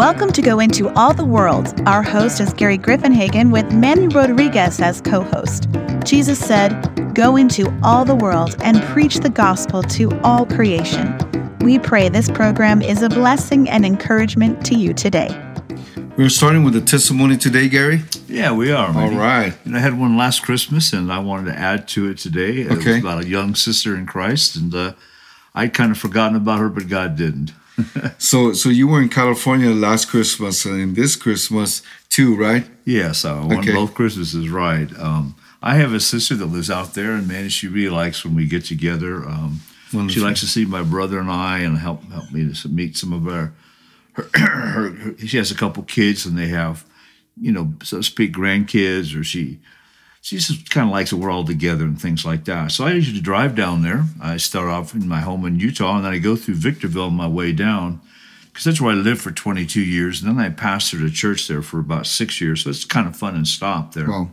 Welcome 0.00 0.32
to 0.32 0.40
Go 0.40 0.60
Into 0.60 0.88
All 0.98 1.12
the 1.12 1.26
World. 1.26 1.78
Our 1.84 2.02
host 2.02 2.40
is 2.40 2.54
Gary 2.54 2.78
Griffenhagen 2.78 3.52
with 3.52 3.70
Manny 3.70 4.08
Rodriguez 4.08 4.80
as 4.80 5.02
co 5.02 5.20
host. 5.20 5.68
Jesus 6.06 6.38
said, 6.38 6.72
Go 7.14 7.36
into 7.36 7.70
all 7.82 8.06
the 8.06 8.14
world 8.14 8.56
and 8.62 8.82
preach 8.84 9.16
the 9.16 9.28
gospel 9.28 9.82
to 9.82 10.18
all 10.22 10.46
creation. 10.46 11.18
We 11.60 11.78
pray 11.78 12.08
this 12.08 12.30
program 12.30 12.80
is 12.80 13.02
a 13.02 13.10
blessing 13.10 13.68
and 13.68 13.84
encouragement 13.84 14.64
to 14.64 14.74
you 14.74 14.94
today. 14.94 15.28
We're 16.16 16.30
starting 16.30 16.64
with 16.64 16.76
a 16.76 16.80
testimony 16.80 17.36
today, 17.36 17.68
Gary. 17.68 18.00
Yeah, 18.26 18.52
we 18.52 18.72
are. 18.72 18.96
All 18.96 19.10
right. 19.10 19.52
And 19.66 19.76
I 19.76 19.80
had 19.80 19.98
one 20.00 20.16
last 20.16 20.42
Christmas, 20.42 20.94
and 20.94 21.12
I 21.12 21.18
wanted 21.18 21.52
to 21.52 21.58
add 21.58 21.86
to 21.88 22.08
it 22.08 22.16
today. 22.16 22.62
It 22.62 22.72
Okay. 22.72 22.92
was 22.92 23.00
about 23.00 23.24
a 23.24 23.28
young 23.28 23.54
sister 23.54 23.94
in 23.96 24.06
Christ, 24.06 24.56
and 24.56 24.74
uh, 24.74 24.94
I'd 25.54 25.74
kind 25.74 25.90
of 25.90 25.98
forgotten 25.98 26.36
about 26.36 26.58
her, 26.58 26.70
but 26.70 26.88
God 26.88 27.16
didn't. 27.16 27.52
So, 28.18 28.52
so 28.52 28.68
you 28.68 28.86
were 28.88 29.00
in 29.02 29.08
California 29.08 29.70
last 29.70 30.08
Christmas 30.08 30.64
and 30.64 30.94
this 30.96 31.16
Christmas 31.16 31.82
too, 32.08 32.36
right? 32.36 32.66
Yes, 32.84 33.24
I 33.24 33.32
won 33.40 33.58
Okay. 33.58 33.72
both 33.72 33.94
Christmases 33.94 34.48
right. 34.48 34.88
Um, 34.98 35.34
I 35.62 35.74
have 35.76 35.92
a 35.92 36.00
sister 36.00 36.34
that 36.36 36.46
lives 36.46 36.70
out 36.70 36.94
there, 36.94 37.12
and 37.12 37.28
man, 37.28 37.48
she 37.50 37.68
really 37.68 37.90
likes 37.94 38.24
when 38.24 38.34
we 38.34 38.46
get 38.46 38.64
together. 38.64 39.24
Um, 39.28 39.60
she 40.08 40.20
likes 40.20 40.40
to 40.40 40.46
see 40.46 40.64
my 40.64 40.82
brother 40.82 41.18
and 41.18 41.30
I, 41.30 41.58
and 41.58 41.76
help 41.78 42.04
help 42.12 42.30
me 42.32 42.52
to 42.52 42.68
meet 42.68 42.96
some 42.96 43.12
of 43.12 43.26
our. 43.28 43.52
Her, 44.12 44.28
her, 44.34 44.90
her, 44.90 45.18
she 45.26 45.36
has 45.36 45.50
a 45.50 45.54
couple 45.54 45.82
kids, 45.82 46.24
and 46.26 46.36
they 46.38 46.48
have, 46.48 46.84
you 47.40 47.52
know, 47.52 47.74
so 47.82 47.98
to 47.98 48.02
speak, 48.02 48.32
grandkids, 48.32 49.18
or 49.18 49.22
she. 49.24 49.58
She 50.22 50.36
just 50.36 50.68
kind 50.70 50.86
of 50.86 50.92
likes 50.92 51.12
it. 51.12 51.16
We're 51.16 51.30
all 51.30 51.44
together 51.44 51.84
and 51.84 52.00
things 52.00 52.24
like 52.24 52.44
that. 52.44 52.72
So 52.72 52.86
I 52.86 52.92
usually 52.92 53.20
drive 53.20 53.54
down 53.54 53.82
there. 53.82 54.04
I 54.20 54.36
start 54.36 54.68
off 54.68 54.94
in 54.94 55.08
my 55.08 55.20
home 55.20 55.46
in 55.46 55.58
Utah, 55.58 55.96
and 55.96 56.04
then 56.04 56.12
I 56.12 56.18
go 56.18 56.36
through 56.36 56.54
Victorville 56.54 57.04
on 57.04 57.14
my 57.14 57.28
way 57.28 57.52
down 57.52 58.00
because 58.52 58.64
that's 58.64 58.80
where 58.80 58.92
I 58.92 58.96
lived 58.96 59.22
for 59.22 59.30
22 59.30 59.80
years. 59.80 60.22
And 60.22 60.30
then 60.30 60.44
I 60.44 60.50
pastored 60.50 61.06
a 61.06 61.10
church 61.10 61.48
there 61.48 61.62
for 61.62 61.78
about 61.78 62.06
six 62.06 62.40
years. 62.40 62.64
So 62.64 62.70
it's 62.70 62.84
kind 62.84 63.08
of 63.08 63.16
fun 63.16 63.34
and 63.34 63.48
stop 63.48 63.94
there. 63.94 64.08
Wow. 64.08 64.30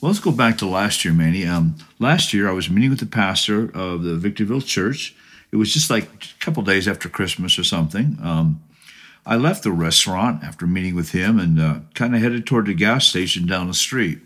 Well, 0.00 0.10
let's 0.10 0.18
go 0.18 0.32
back 0.32 0.56
to 0.58 0.66
last 0.66 1.04
year, 1.04 1.12
Manny. 1.12 1.46
Um, 1.46 1.76
last 1.98 2.32
year, 2.32 2.48
I 2.48 2.52
was 2.52 2.70
meeting 2.70 2.90
with 2.90 3.00
the 3.00 3.06
pastor 3.06 3.70
of 3.74 4.02
the 4.02 4.16
Victorville 4.16 4.62
church. 4.62 5.14
It 5.52 5.56
was 5.56 5.72
just 5.72 5.90
like 5.90 6.04
a 6.04 6.44
couple 6.44 6.62
days 6.62 6.88
after 6.88 7.08
Christmas 7.08 7.58
or 7.58 7.64
something. 7.64 8.16
Um, 8.22 8.62
I 9.26 9.36
left 9.36 9.62
the 9.62 9.72
restaurant 9.72 10.42
after 10.42 10.66
meeting 10.66 10.94
with 10.94 11.10
him 11.12 11.38
and 11.38 11.60
uh, 11.60 11.80
kind 11.94 12.14
of 12.14 12.22
headed 12.22 12.46
toward 12.46 12.66
the 12.66 12.74
gas 12.74 13.06
station 13.06 13.46
down 13.46 13.68
the 13.68 13.74
street. 13.74 14.20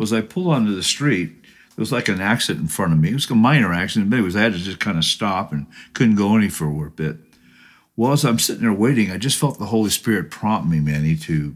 Well, 0.00 0.04
as 0.04 0.14
I 0.14 0.22
pulled 0.22 0.46
onto 0.46 0.74
the 0.74 0.82
street, 0.82 1.30
there 1.42 1.82
was 1.82 1.92
like 1.92 2.08
an 2.08 2.22
accident 2.22 2.62
in 2.62 2.68
front 2.68 2.94
of 2.94 2.98
me. 2.98 3.10
It 3.10 3.14
was 3.14 3.28
a 3.28 3.34
minor 3.34 3.70
accident, 3.74 4.08
but 4.08 4.16
anyways, 4.16 4.34
I 4.34 4.40
had 4.40 4.54
to 4.54 4.58
just 4.58 4.80
kind 4.80 4.96
of 4.96 5.04
stop 5.04 5.52
and 5.52 5.66
couldn't 5.92 6.16
go 6.16 6.34
any 6.38 6.48
for 6.48 6.86
a 6.86 6.90
bit. 6.90 7.18
Well, 7.96 8.12
as 8.12 8.24
I'm 8.24 8.38
sitting 8.38 8.62
there 8.62 8.72
waiting, 8.72 9.10
I 9.10 9.18
just 9.18 9.38
felt 9.38 9.58
the 9.58 9.66
Holy 9.66 9.90
Spirit 9.90 10.30
prompt 10.30 10.70
me, 10.70 10.80
Manny, 10.80 11.16
to 11.16 11.54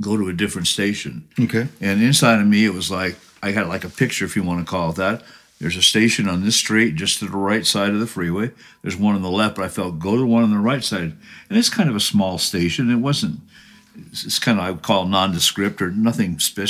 go 0.00 0.16
to 0.16 0.28
a 0.28 0.32
different 0.32 0.66
station. 0.66 1.28
Okay. 1.38 1.68
And 1.80 2.02
inside 2.02 2.40
of 2.40 2.48
me, 2.48 2.64
it 2.64 2.74
was 2.74 2.90
like 2.90 3.14
I 3.44 3.52
got 3.52 3.68
like 3.68 3.84
a 3.84 3.90
picture, 3.90 4.24
if 4.24 4.34
you 4.34 4.42
want 4.42 4.66
to 4.66 4.68
call 4.68 4.90
it 4.90 4.96
that. 4.96 5.22
There's 5.60 5.76
a 5.76 5.82
station 5.82 6.28
on 6.28 6.44
this 6.44 6.56
street, 6.56 6.96
just 6.96 7.20
to 7.20 7.26
the 7.26 7.36
right 7.36 7.64
side 7.64 7.90
of 7.90 8.00
the 8.00 8.08
freeway. 8.08 8.50
There's 8.82 8.96
one 8.96 9.14
on 9.14 9.22
the 9.22 9.30
left, 9.30 9.54
but 9.54 9.66
I 9.66 9.68
felt 9.68 10.00
go 10.00 10.16
to 10.16 10.26
one 10.26 10.42
on 10.42 10.50
the 10.50 10.58
right 10.58 10.82
side. 10.82 11.16
And 11.48 11.56
it's 11.56 11.70
kind 11.70 11.88
of 11.88 11.94
a 11.94 12.00
small 12.00 12.38
station. 12.38 12.90
It 12.90 12.96
wasn't. 12.96 13.38
It's 14.10 14.40
kind 14.40 14.58
of 14.58 14.64
I 14.64 14.72
would 14.72 14.82
call 14.82 15.06
nondescript 15.06 15.80
or 15.80 15.92
nothing 15.92 16.40
spe- 16.40 16.66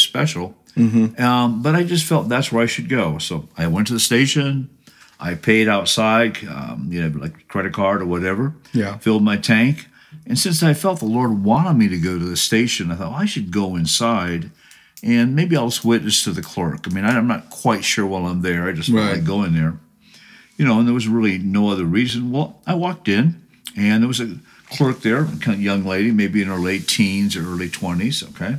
special. 0.76 1.22
Um, 1.24 1.62
but 1.62 1.74
I 1.74 1.82
just 1.84 2.04
felt 2.04 2.28
that's 2.28 2.52
where 2.52 2.62
I 2.62 2.66
should 2.66 2.88
go. 2.88 3.18
So 3.18 3.48
I 3.56 3.66
went 3.66 3.86
to 3.88 3.92
the 3.92 4.00
station. 4.00 4.70
I 5.18 5.34
paid 5.34 5.68
outside, 5.68 6.44
um, 6.46 6.88
you 6.90 7.00
know, 7.08 7.18
like 7.18 7.48
credit 7.48 7.72
card 7.72 8.02
or 8.02 8.06
whatever. 8.06 8.54
Yeah. 8.72 8.98
Filled 8.98 9.22
my 9.22 9.36
tank. 9.38 9.86
And 10.26 10.38
since 10.38 10.62
I 10.62 10.74
felt 10.74 10.98
the 11.00 11.06
Lord 11.06 11.42
wanted 11.44 11.74
me 11.74 11.88
to 11.88 11.98
go 11.98 12.18
to 12.18 12.24
the 12.24 12.36
station, 12.36 12.90
I 12.90 12.96
thought 12.96 13.12
well, 13.12 13.20
I 13.20 13.24
should 13.26 13.50
go 13.50 13.76
inside 13.76 14.50
and 15.02 15.34
maybe 15.34 15.56
I'll 15.56 15.68
just 15.68 15.84
witness 15.84 16.24
to 16.24 16.32
the 16.32 16.42
clerk. 16.42 16.86
I 16.86 16.90
mean, 16.90 17.04
I, 17.04 17.16
I'm 17.16 17.26
not 17.26 17.48
quite 17.50 17.84
sure 17.84 18.06
while 18.06 18.26
I'm 18.26 18.42
there. 18.42 18.66
I 18.68 18.72
just 18.72 18.88
felt 18.90 19.00
Right. 19.00 19.14
like 19.16 19.24
going 19.24 19.54
there. 19.54 19.78
You 20.58 20.64
know, 20.64 20.78
and 20.78 20.86
there 20.86 20.94
was 20.94 21.06
really 21.08 21.38
no 21.38 21.68
other 21.70 21.84
reason. 21.84 22.30
Well, 22.32 22.60
I 22.66 22.74
walked 22.74 23.08
in 23.08 23.40
and 23.76 24.02
there 24.02 24.08
was 24.08 24.20
a 24.20 24.38
clerk 24.70 25.00
there, 25.00 25.26
a 25.46 25.52
young 25.54 25.84
lady, 25.84 26.10
maybe 26.10 26.40
in 26.42 26.48
her 26.48 26.56
late 26.58 26.88
teens 26.88 27.36
or 27.36 27.40
early 27.42 27.68
20s, 27.68 28.26
okay? 28.30 28.56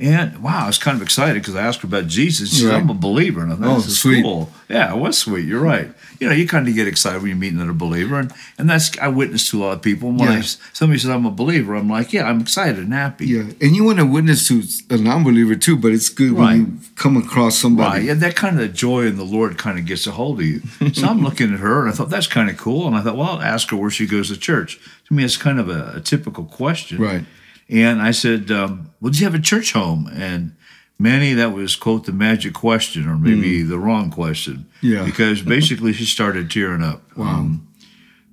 And 0.00 0.44
wow, 0.44 0.62
I 0.62 0.66
was 0.68 0.78
kind 0.78 0.94
of 0.96 1.02
excited 1.02 1.42
because 1.42 1.56
I 1.56 1.62
asked 1.62 1.80
her 1.82 1.88
about 1.88 2.06
Jesus. 2.06 2.50
She 2.54 2.62
said, 2.62 2.68
Right. 2.70 2.80
I'm 2.80 2.88
a 2.88 2.94
believer. 2.94 3.42
And 3.42 3.52
I 3.52 3.56
thought, 3.56 3.66
Oh, 3.66 3.74
this 3.76 3.86
is 3.88 4.00
sweet. 4.00 4.22
cool. 4.22 4.48
Yeah, 4.68 4.94
it 4.94 4.96
was 4.96 5.18
sweet. 5.18 5.44
You're 5.44 5.60
right. 5.60 5.90
You 6.20 6.28
know, 6.28 6.34
you 6.34 6.46
kind 6.46 6.68
of 6.68 6.74
get 6.76 6.86
excited 6.86 7.20
when 7.20 7.30
you're 7.30 7.36
meeting 7.38 7.58
another 7.58 7.72
believer. 7.76 8.16
And, 8.20 8.32
and 8.58 8.70
that's, 8.70 8.96
I 9.00 9.08
witnessed 9.08 9.50
to 9.50 9.58
a 9.58 9.60
lot 9.64 9.72
of 9.72 9.82
people. 9.82 10.10
And 10.10 10.20
when 10.20 10.28
I, 10.28 10.36
Yeah. 10.36 10.42
somebody 10.72 11.00
says 11.00 11.10
I'm 11.10 11.26
a 11.26 11.32
believer, 11.32 11.74
I'm 11.74 11.90
like, 11.90 12.12
yeah, 12.12 12.28
I'm 12.28 12.40
excited 12.40 12.78
and 12.78 12.92
happy. 12.92 13.26
Yeah. 13.26 13.42
And 13.60 13.74
you 13.74 13.82
want 13.82 13.98
to 13.98 14.06
witness 14.06 14.46
to 14.46 14.62
a 14.94 14.98
non-believer 14.98 15.56
too, 15.56 15.76
but 15.76 15.90
it's 15.90 16.10
good 16.10 16.30
Right. 16.30 16.58
when 16.58 16.58
you 16.60 16.78
come 16.94 17.16
across 17.16 17.58
somebody. 17.58 17.98
Right. 17.98 18.04
Yeah, 18.06 18.14
that 18.14 18.36
kind 18.36 18.60
of 18.60 18.72
joy 18.74 19.06
in 19.06 19.16
the 19.16 19.24
Lord 19.24 19.58
kind 19.58 19.80
of 19.80 19.84
gets 19.84 20.06
a 20.06 20.12
hold 20.12 20.38
of 20.38 20.46
you. 20.46 20.60
So 20.92 21.08
I'm 21.08 21.24
looking 21.24 21.52
at 21.52 21.58
her 21.58 21.80
and 21.80 21.88
I 21.88 21.92
thought, 21.92 22.08
that's 22.08 22.28
kind 22.28 22.48
of 22.48 22.56
cool. 22.56 22.86
And 22.86 22.94
I 22.94 23.02
thought, 23.02 23.16
well, 23.16 23.30
I'll 23.30 23.42
ask 23.42 23.68
her 23.70 23.76
where 23.76 23.90
she 23.90 24.06
goes 24.06 24.28
to 24.28 24.36
church. 24.36 24.78
To 25.08 25.14
me, 25.14 25.24
it's 25.24 25.36
kind 25.36 25.58
of 25.58 25.68
a, 25.68 25.94
a 25.96 26.00
typical 26.00 26.44
question. 26.44 26.98
Right. 27.02 27.24
And 27.70 28.00
I 28.00 28.12
said, 28.12 28.50
um, 28.50 28.90
well, 29.00 29.12
do 29.12 29.18
you 29.18 29.24
have 29.24 29.34
a 29.34 29.38
church 29.40 29.72
home? 29.72 30.08
And 30.12 30.56
Manny, 30.98 31.34
that 31.34 31.52
was, 31.52 31.76
quote, 31.76 32.06
the 32.06 32.12
magic 32.12 32.54
question, 32.54 33.06
or 33.08 33.16
maybe 33.16 33.62
the 33.62 33.78
wrong 33.78 34.10
question. 34.10 34.66
Yeah. 34.80 35.04
Because 35.04 35.42
basically 35.56 35.92
she 35.92 36.04
started 36.04 36.50
tearing 36.50 36.82
up. 36.82 37.02
Um, 37.18 37.68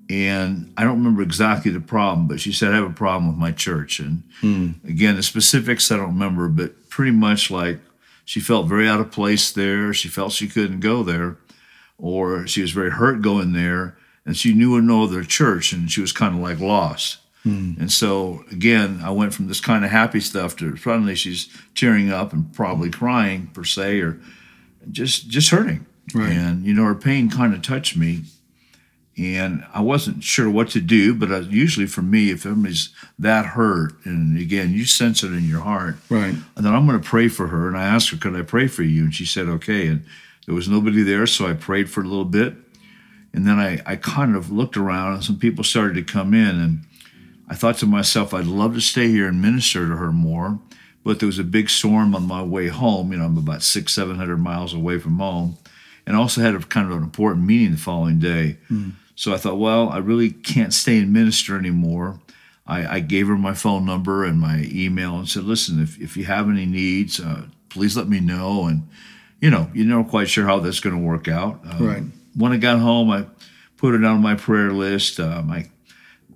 and 0.10 0.72
I 0.78 0.84
don't 0.84 0.98
remember 1.00 1.22
exactly 1.22 1.72
the 1.72 1.80
problem, 1.82 2.28
but 2.28 2.40
she 2.40 2.52
said, 2.52 2.72
I 2.72 2.76
have 2.76 2.86
a 2.90 2.94
problem 2.94 3.28
with 3.28 3.38
my 3.38 3.52
church. 3.52 4.00
And 4.00 4.24
Hmm. 4.42 4.72
again, 4.88 5.16
the 5.16 5.24
specifics 5.24 5.92
I 5.92 5.98
don't 5.98 6.08
remember, 6.14 6.48
but 6.48 6.90
pretty 6.90 7.12
much 7.12 7.50
like 7.52 7.80
she 8.24 8.40
felt 8.40 8.68
very 8.68 8.88
out 8.88 9.00
of 9.00 9.12
place 9.12 9.52
there. 9.52 9.94
She 9.94 10.08
felt 10.08 10.32
she 10.32 10.48
couldn't 10.48 10.80
go 10.80 11.04
there, 11.04 11.38
or 11.98 12.48
she 12.48 12.62
was 12.62 12.72
very 12.72 12.92
hurt 12.92 13.22
going 13.22 13.54
there, 13.54 13.98
and 14.26 14.38
she 14.38 14.54
knew 14.54 14.80
no 14.82 15.04
other 15.04 15.24
church, 15.24 15.74
and 15.74 15.92
she 15.92 16.02
was 16.02 16.12
kind 16.12 16.36
of 16.36 16.42
like 16.42 16.60
lost. 16.60 17.18
Hmm. 17.46 17.74
And 17.80 17.92
so 17.92 18.44
again, 18.52 19.02
I 19.04 19.12
went 19.12 19.34
from 19.34 19.48
this 19.48 19.62
kind 19.62 19.86
of 19.86 19.92
happy 19.92 20.20
stuff 20.20 20.56
to 20.58 20.76
suddenly 20.78 21.14
she's 21.14 21.48
tearing 21.76 22.12
up 22.12 22.34
and 22.34 22.52
probably 22.54 22.90
hmm. 22.90 23.00
crying 23.00 23.48
per 23.54 23.64
se, 23.64 24.02
or 24.02 24.20
just 24.92 25.30
just 25.30 25.52
hurting. 25.52 25.86
Right. 26.14 26.34
And 26.34 26.66
you 26.66 26.74
know, 26.74 26.84
her 26.84 26.96
pain 26.96 27.30
kind 27.30 27.54
of 27.54 27.62
touched 27.62 27.96
me, 27.96 28.24
and 29.16 29.64
I 29.74 29.82
wasn't 29.82 30.24
sure 30.24 30.50
what 30.50 30.70
to 30.70 30.82
do. 30.82 31.14
But 31.14 31.32
I, 31.32 31.40
usually 31.40 31.86
for 31.86 32.02
me, 32.02 32.32
if 32.32 32.42
somebody's 32.42 32.90
that 33.20 33.46
hurt, 33.46 33.94
and 34.06 34.38
again, 34.40 34.74
you 34.74 34.86
sense 34.86 35.24
it 35.24 35.32
in 35.32 35.48
your 35.48 35.62
heart, 35.62 35.98
Right. 36.10 36.34
and 36.56 36.66
then 36.66 36.74
I'm 36.74 36.88
going 36.88 37.00
to 37.00 37.08
pray 37.08 37.28
for 37.28 37.48
her. 37.48 37.68
And 37.68 37.78
I 37.78 37.84
asked 37.84 38.10
her, 38.10 38.18
could 38.18 38.36
I 38.36 38.42
pray 38.42 38.68
for 38.68 38.84
you? 38.84 39.04
And 39.04 39.16
she 39.16 39.26
said, 39.26 39.48
okay. 39.48 39.88
And 39.88 40.04
there 40.46 40.56
was 40.56 40.68
nobody 40.68 41.04
there, 41.04 41.28
so 41.28 41.48
I 41.48 41.54
prayed 41.54 41.90
for 41.90 42.02
a 42.02 42.08
little 42.08 42.26
bit. 42.26 42.56
And 43.34 43.46
then 43.46 43.60
I, 43.60 43.82
I 43.86 43.96
kind 43.98 44.36
of 44.36 44.52
looked 44.52 44.78
around, 44.78 45.14
and 45.14 45.24
some 45.24 45.38
people 45.38 45.64
started 45.64 45.96
to 45.96 46.04
come 46.14 46.34
in. 46.34 46.60
And 46.60 46.80
I 47.48 47.56
thought 47.56 47.78
to 47.78 47.86
myself, 47.86 48.34
I'd 48.34 48.46
love 48.48 48.74
to 48.74 48.82
stay 48.82 49.08
here 49.10 49.28
and 49.28 49.42
minister 49.42 49.88
to 49.88 49.96
her 49.98 50.12
more. 50.12 50.60
But 51.04 51.20
there 51.20 51.28
was 51.28 51.38
a 51.38 51.44
big 51.44 51.70
storm 51.70 52.16
on 52.16 52.24
my 52.28 52.42
way 52.42 52.68
home. 52.68 53.12
You 53.12 53.20
know, 53.20 53.26
I'm 53.26 53.38
about 53.38 53.62
six, 53.62 53.94
700 53.94 54.38
miles 54.38 54.74
away 54.74 54.98
from 54.98 55.20
home. 55.20 55.58
And 56.08 56.16
I 56.16 56.20
also 56.20 56.42
had 56.42 56.56
a 56.56 56.60
kind 56.60 56.90
of 56.90 56.98
an 56.98 57.04
important 57.04 57.46
meeting 57.46 57.72
the 57.72 57.78
following 57.78 58.18
day. 58.20 58.58
So 59.16 59.34
I 59.34 59.38
thought, 59.38 59.60
well, 59.60 59.90
I 59.90 59.98
really 60.00 60.32
can't 60.32 60.74
stay 60.74 60.98
and 60.98 61.14
minister 61.14 61.58
anymore. 61.58 62.20
I, 62.68 62.96
I 62.96 63.00
gave 63.00 63.28
her 63.28 63.38
my 63.38 63.54
phone 63.54 63.86
number 63.86 64.26
and 64.26 64.40
my 64.40 64.68
email 64.72 65.18
and 65.18 65.30
said, 65.30 65.44
listen, 65.44 65.82
if, 65.82 66.00
if 66.02 66.18
you 66.18 66.26
have 66.26 66.50
any 66.50 66.66
needs, 66.66 67.20
uh, 67.20 67.44
please 67.70 67.96
let 67.96 68.08
me 68.08 68.20
know. 68.20 68.66
And, 68.66 68.90
you 69.40 69.52
know, 69.52 69.70
you're 69.74 69.86
never 69.86 70.04
quite 70.04 70.28
sure 70.28 70.46
how 70.46 70.60
that's 70.60 70.80
going 70.80 70.96
to 70.96 71.02
work 71.02 71.28
out. 71.28 71.62
Um, 71.70 71.88
Right. 71.88 72.04
When 72.36 72.52
I 72.52 72.58
got 72.58 72.80
home, 72.80 73.12
I 73.12 73.28
put 73.78 73.94
it 73.94 74.04
on 74.04 74.22
my 74.22 74.34
prayer 74.36 74.72
list. 74.72 75.20
Um, 75.20 75.52
I 75.52 75.70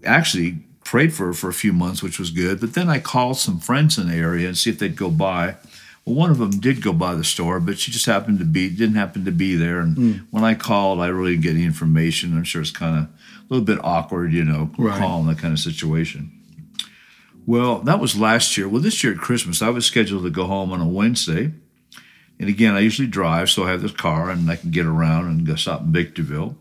actually 0.06 0.60
prayed 0.90 1.14
for 1.14 1.28
her 1.28 1.34
for 1.34 1.50
a 1.50 1.54
few 1.54 1.72
months, 1.72 2.02
which 2.02 2.18
was 2.18 2.32
good. 2.32 2.60
But 2.60 2.74
then 2.74 2.90
I 2.90 3.00
called 3.00 3.38
some 3.38 3.60
friends 3.60 4.00
in 4.00 4.08
the 4.08 4.16
area 4.16 4.48
and 4.48 4.58
see 4.58 4.72
if 4.72 4.80
they'd 4.80 4.96
go 4.96 5.12
by. 5.12 5.56
Well, 6.04 6.16
one 6.16 6.32
of 6.32 6.40
them 6.40 6.50
did 6.60 6.82
go 6.82 6.94
by 6.94 7.14
the 7.14 7.24
store, 7.24 7.60
but 7.60 7.78
she 7.78 7.92
just 7.92 8.08
happened 8.08 8.40
to 8.40 8.46
be 8.46 8.70
didn't 8.70 8.96
happen 8.96 9.24
to 9.26 9.32
be 9.32 9.56
there. 9.56 9.80
And 9.82 10.26
when 10.32 10.44
I 10.44 10.56
called, 10.56 11.00
I 11.00 11.08
really 11.08 11.34
didn't 11.34 11.44
get 11.44 11.56
any 11.56 11.66
information. 11.66 12.36
I'm 12.36 12.44
sure 12.44 12.62
it's 12.64 12.72
kind 12.72 12.98
of 12.98 13.04
a 13.04 13.10
little 13.50 13.66
bit 13.66 13.78
awkward, 13.84 14.34
you 14.34 14.44
know, 14.44 14.72
Right. 14.80 14.98
calling 14.98 15.28
that 15.28 15.38
kind 15.38 15.54
of 15.54 15.60
situation. 15.60 16.32
Well, 17.46 17.80
that 17.82 18.00
was 18.00 18.18
last 18.18 18.58
year. 18.58 18.68
Well, 18.68 18.82
this 18.82 19.04
year 19.04 19.14
at 19.14 19.20
Christmas, 19.20 19.62
I 19.62 19.70
was 19.70 19.86
scheduled 19.86 20.24
to 20.24 20.30
go 20.30 20.46
home 20.46 20.72
on 20.72 20.82
a 20.82 20.88
Wednesday. 20.88 21.52
And 22.40 22.48
again, 22.50 22.74
I 22.76 22.80
usually 22.80 23.08
drive, 23.08 23.50
so 23.50 23.64
I 23.66 23.72
have 23.72 23.82
this 23.82 23.92
car 23.92 24.30
and 24.30 24.50
I 24.50 24.56
can 24.56 24.72
get 24.72 24.86
around 24.86 25.26
and 25.28 25.46
go 25.46 25.56
stop 25.56 25.82
in 25.82 25.92
Victorville. 25.92 26.58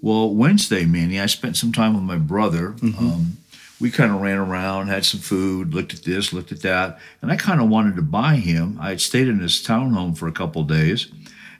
Well, 0.00 0.32
Wednesday, 0.32 0.84
Manny, 0.86 1.18
I 1.20 1.26
spent 1.26 1.56
some 1.56 1.72
time 1.72 1.94
with 1.94 2.04
my 2.04 2.18
brother. 2.18 2.76
Um, 2.82 3.38
we 3.80 3.90
kind 3.90 4.12
of 4.12 4.20
ran 4.20 4.38
around, 4.38 4.88
had 4.88 5.04
some 5.04 5.20
food, 5.20 5.74
looked 5.74 5.94
at 5.94 6.02
this, 6.02 6.32
looked 6.32 6.52
at 6.52 6.62
that, 6.62 6.98
and 7.22 7.30
I 7.30 7.36
kind 7.36 7.60
of 7.60 7.68
wanted 7.68 7.96
to 7.96 8.02
buy 8.02 8.36
him. 8.36 8.78
I 8.80 8.90
had 8.90 9.00
stayed 9.00 9.28
in 9.28 9.40
his 9.40 9.62
townhome 9.64 10.16
for 10.16 10.26
a 10.26 10.32
couple 10.32 10.64
days, 10.64 11.08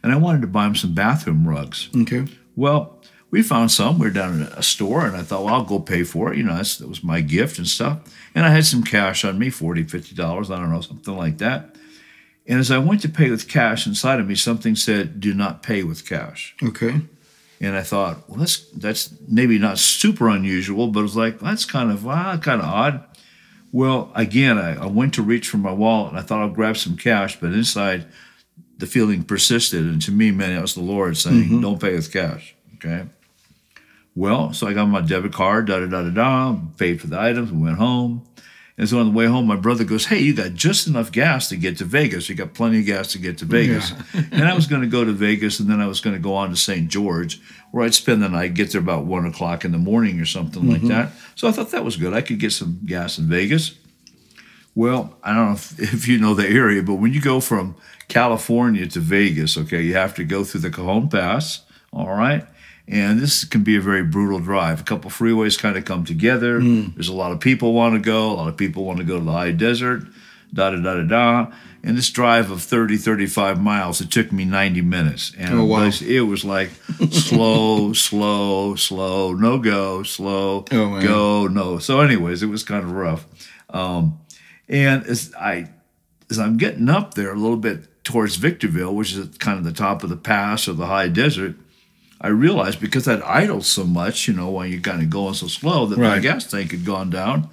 and 0.02 0.12
I 0.12 0.16
wanted 0.16 0.40
to 0.42 0.48
buy 0.48 0.66
him 0.66 0.74
some 0.74 0.94
bathroom 0.94 1.46
rugs. 1.46 1.88
Okay. 1.96 2.26
Well, 2.56 3.00
we 3.30 3.42
found 3.42 3.70
some. 3.70 3.98
We 3.98 4.06
were 4.06 4.12
down 4.12 4.42
at 4.42 4.58
a 4.58 4.62
store, 4.62 5.06
and 5.06 5.16
I 5.16 5.22
thought, 5.22 5.44
well, 5.44 5.54
I'll 5.54 5.64
go 5.64 5.78
pay 5.78 6.02
for 6.02 6.32
it. 6.32 6.38
You 6.38 6.44
know, 6.44 6.56
that's, 6.56 6.78
that 6.78 6.88
was 6.88 7.04
my 7.04 7.20
gift 7.20 7.58
and 7.58 7.68
stuff. 7.68 8.00
And 8.34 8.44
I 8.44 8.50
had 8.50 8.64
some 8.64 8.82
cash 8.82 9.24
on 9.24 9.38
me, 9.38 9.48
$40, 9.48 9.88
$50, 9.88 10.50
I 10.50 10.58
don't 10.58 10.72
know, 10.72 10.80
something 10.80 11.16
like 11.16 11.38
that. 11.38 11.76
And 12.46 12.58
as 12.58 12.70
I 12.70 12.78
went 12.78 13.02
to 13.02 13.08
pay 13.10 13.30
with 13.30 13.46
cash 13.46 13.86
inside 13.86 14.20
of 14.20 14.26
me, 14.26 14.34
something 14.34 14.74
said, 14.74 15.20
do 15.20 15.34
not 15.34 15.62
pay 15.62 15.82
with 15.82 16.08
cash. 16.08 16.56
Okay. 16.62 17.02
And 17.60 17.76
I 17.76 17.82
thought, 17.82 18.28
well, 18.28 18.38
that's 18.38 18.58
that's 18.70 19.12
maybe 19.26 19.58
not 19.58 19.78
super 19.78 20.28
unusual, 20.28 20.88
but 20.88 21.00
it 21.00 21.04
was 21.04 21.16
like 21.16 21.40
that's 21.40 21.64
kind 21.64 21.90
of 21.90 22.06
ah, 22.06 22.10
wow, 22.10 22.36
kind 22.36 22.60
of 22.60 22.68
odd. 22.68 23.04
Well, 23.72 24.12
again, 24.14 24.58
I, 24.58 24.76
I 24.76 24.86
went 24.86 25.14
to 25.14 25.22
reach 25.22 25.48
for 25.48 25.58
my 25.58 25.72
wallet 25.72 26.10
and 26.10 26.18
I 26.18 26.22
thought 26.22 26.40
I'll 26.40 26.48
grab 26.48 26.76
some 26.76 26.96
cash, 26.96 27.38
but 27.38 27.52
inside 27.52 28.06
the 28.78 28.86
feeling 28.86 29.24
persisted, 29.24 29.84
and 29.84 30.00
to 30.02 30.12
me, 30.12 30.30
man, 30.30 30.56
it 30.56 30.62
was 30.62 30.74
the 30.74 30.80
Lord 30.80 31.16
saying, 31.16 31.44
mm-hmm. 31.44 31.60
"Don't 31.60 31.80
pay 31.80 31.94
with 31.94 32.12
cash." 32.12 32.54
Okay. 32.76 33.06
Well, 34.14 34.52
so 34.52 34.66
I 34.66 34.72
got 34.72 34.86
my 34.86 35.00
debit 35.00 35.32
card, 35.32 35.66
da 35.66 35.80
da 35.80 35.86
da 35.86 36.02
da 36.02 36.10
da, 36.10 36.56
paid 36.76 37.00
for 37.00 37.08
the 37.08 37.20
items, 37.20 37.50
and 37.50 37.62
went 37.62 37.78
home. 37.78 38.26
And 38.78 38.88
so 38.88 39.00
on 39.00 39.06
the 39.06 39.12
way 39.12 39.26
home, 39.26 39.46
my 39.46 39.56
brother 39.56 39.82
goes, 39.82 40.06
Hey, 40.06 40.20
you 40.20 40.32
got 40.32 40.54
just 40.54 40.86
enough 40.86 41.10
gas 41.10 41.48
to 41.48 41.56
get 41.56 41.78
to 41.78 41.84
Vegas. 41.84 42.28
You 42.28 42.36
got 42.36 42.54
plenty 42.54 42.78
of 42.78 42.86
gas 42.86 43.12
to 43.12 43.18
get 43.18 43.36
to 43.38 43.44
Vegas. 43.44 43.92
and 44.14 44.44
I 44.44 44.54
was 44.54 44.68
going 44.68 44.82
to 44.82 44.88
go 44.88 45.04
to 45.04 45.12
Vegas 45.12 45.58
and 45.58 45.68
then 45.68 45.80
I 45.80 45.86
was 45.86 46.00
going 46.00 46.14
to 46.14 46.22
go 46.22 46.34
on 46.34 46.50
to 46.50 46.56
St. 46.56 46.88
George, 46.88 47.40
where 47.72 47.84
I'd 47.84 47.94
spend 47.94 48.22
the 48.22 48.28
night, 48.28 48.54
get 48.54 48.70
there 48.70 48.80
about 48.80 49.04
one 49.04 49.26
o'clock 49.26 49.64
in 49.64 49.72
the 49.72 49.78
morning 49.78 50.20
or 50.20 50.24
something 50.24 50.68
like 50.68 50.78
mm-hmm. 50.78 50.88
that. 50.88 51.10
So 51.34 51.48
I 51.48 51.52
thought 51.52 51.72
that 51.72 51.84
was 51.84 51.96
good. 51.96 52.14
I 52.14 52.20
could 52.20 52.38
get 52.38 52.52
some 52.52 52.80
gas 52.86 53.18
in 53.18 53.26
Vegas. 53.26 53.74
Well, 54.76 55.18
I 55.24 55.34
don't 55.34 55.46
know 55.46 55.54
if, 55.54 55.80
if 55.94 56.06
you 56.06 56.18
know 56.18 56.34
the 56.34 56.48
area, 56.48 56.82
but 56.84 56.94
when 56.94 57.12
you 57.12 57.20
go 57.20 57.40
from 57.40 57.74
California 58.06 58.86
to 58.86 59.00
Vegas, 59.00 59.58
okay, 59.58 59.82
you 59.82 59.94
have 59.94 60.14
to 60.14 60.24
go 60.24 60.44
through 60.44 60.60
the 60.60 60.70
Cajon 60.70 61.08
Pass, 61.08 61.64
all 61.92 62.14
right? 62.14 62.46
And 62.90 63.20
this 63.20 63.44
can 63.44 63.62
be 63.62 63.76
a 63.76 63.80
very 63.82 64.02
brutal 64.02 64.38
drive. 64.40 64.80
A 64.80 64.84
couple 64.84 65.10
freeways 65.10 65.58
kind 65.58 65.76
of 65.76 65.84
come 65.84 66.04
together. 66.04 66.58
There's 66.60 67.08
a 67.08 67.12
lot 67.14 67.32
of 67.32 67.40
people 67.40 67.74
want 67.74 67.94
to 67.94 68.00
go. 68.00 68.30
A 68.30 68.34
lot 68.34 68.48
of 68.48 68.56
people 68.56 68.84
want 68.84 68.98
to 68.98 69.04
go 69.04 69.18
to 69.18 69.24
the 69.24 69.32
high 69.32 69.52
desert, 69.52 70.04
da 70.54 70.70
da 70.70 70.76
da 70.80 70.94
da 70.94 71.02
da. 71.02 71.52
And 71.84 71.96
this 71.96 72.10
drive 72.10 72.50
of 72.50 72.60
30, 72.62 72.96
35 72.96 73.60
miles, 73.60 74.00
it 74.00 74.10
took 74.10 74.32
me 74.32 74.44
90 74.44 74.80
minutes. 74.80 75.32
And 75.38 75.54
Oh, 75.60 75.64
wow. 75.64 75.82
it, 75.82 75.86
was, 75.86 76.02
it 76.02 76.20
was 76.20 76.44
like 76.44 76.70
slow, 77.10 77.92
slow, 78.08 78.74
slow, 78.74 79.32
no 79.34 79.58
go, 79.58 80.02
slow, 80.02 80.64
Oh, 80.72 81.00
go, 81.00 81.46
no. 81.46 81.78
So, 81.78 82.00
anyways, 82.00 82.42
it 82.42 82.46
was 82.46 82.62
kind 82.64 82.84
of 82.84 82.90
rough. 82.92 83.26
Um, 83.70 84.18
and 84.68 85.04
as 85.06 85.32
I 85.38 85.68
as 86.30 86.38
I'm 86.38 86.56
getting 86.56 86.88
up 86.88 87.14
there 87.14 87.32
a 87.32 87.36
little 87.36 87.56
bit 87.56 88.02
towards 88.04 88.36
Victorville, 88.36 88.94
which 88.94 89.14
is 89.14 89.36
kind 89.38 89.58
of 89.58 89.64
the 89.64 89.72
top 89.72 90.02
of 90.02 90.10
the 90.10 90.16
pass 90.16 90.68
or 90.68 90.72
the 90.72 90.86
high 90.86 91.08
desert, 91.08 91.54
I 92.20 92.28
realized 92.28 92.80
because 92.80 93.06
I'd 93.06 93.22
idled 93.22 93.64
so 93.64 93.84
much, 93.84 94.26
you 94.26 94.34
know, 94.34 94.50
while 94.50 94.66
you're 94.66 94.80
kind 94.80 95.02
of 95.02 95.10
going 95.10 95.34
so 95.34 95.46
slow, 95.46 95.86
that 95.86 95.98
my 95.98 96.18
gas 96.18 96.50
tank 96.50 96.72
had 96.72 96.84
gone 96.84 97.10
down, 97.10 97.48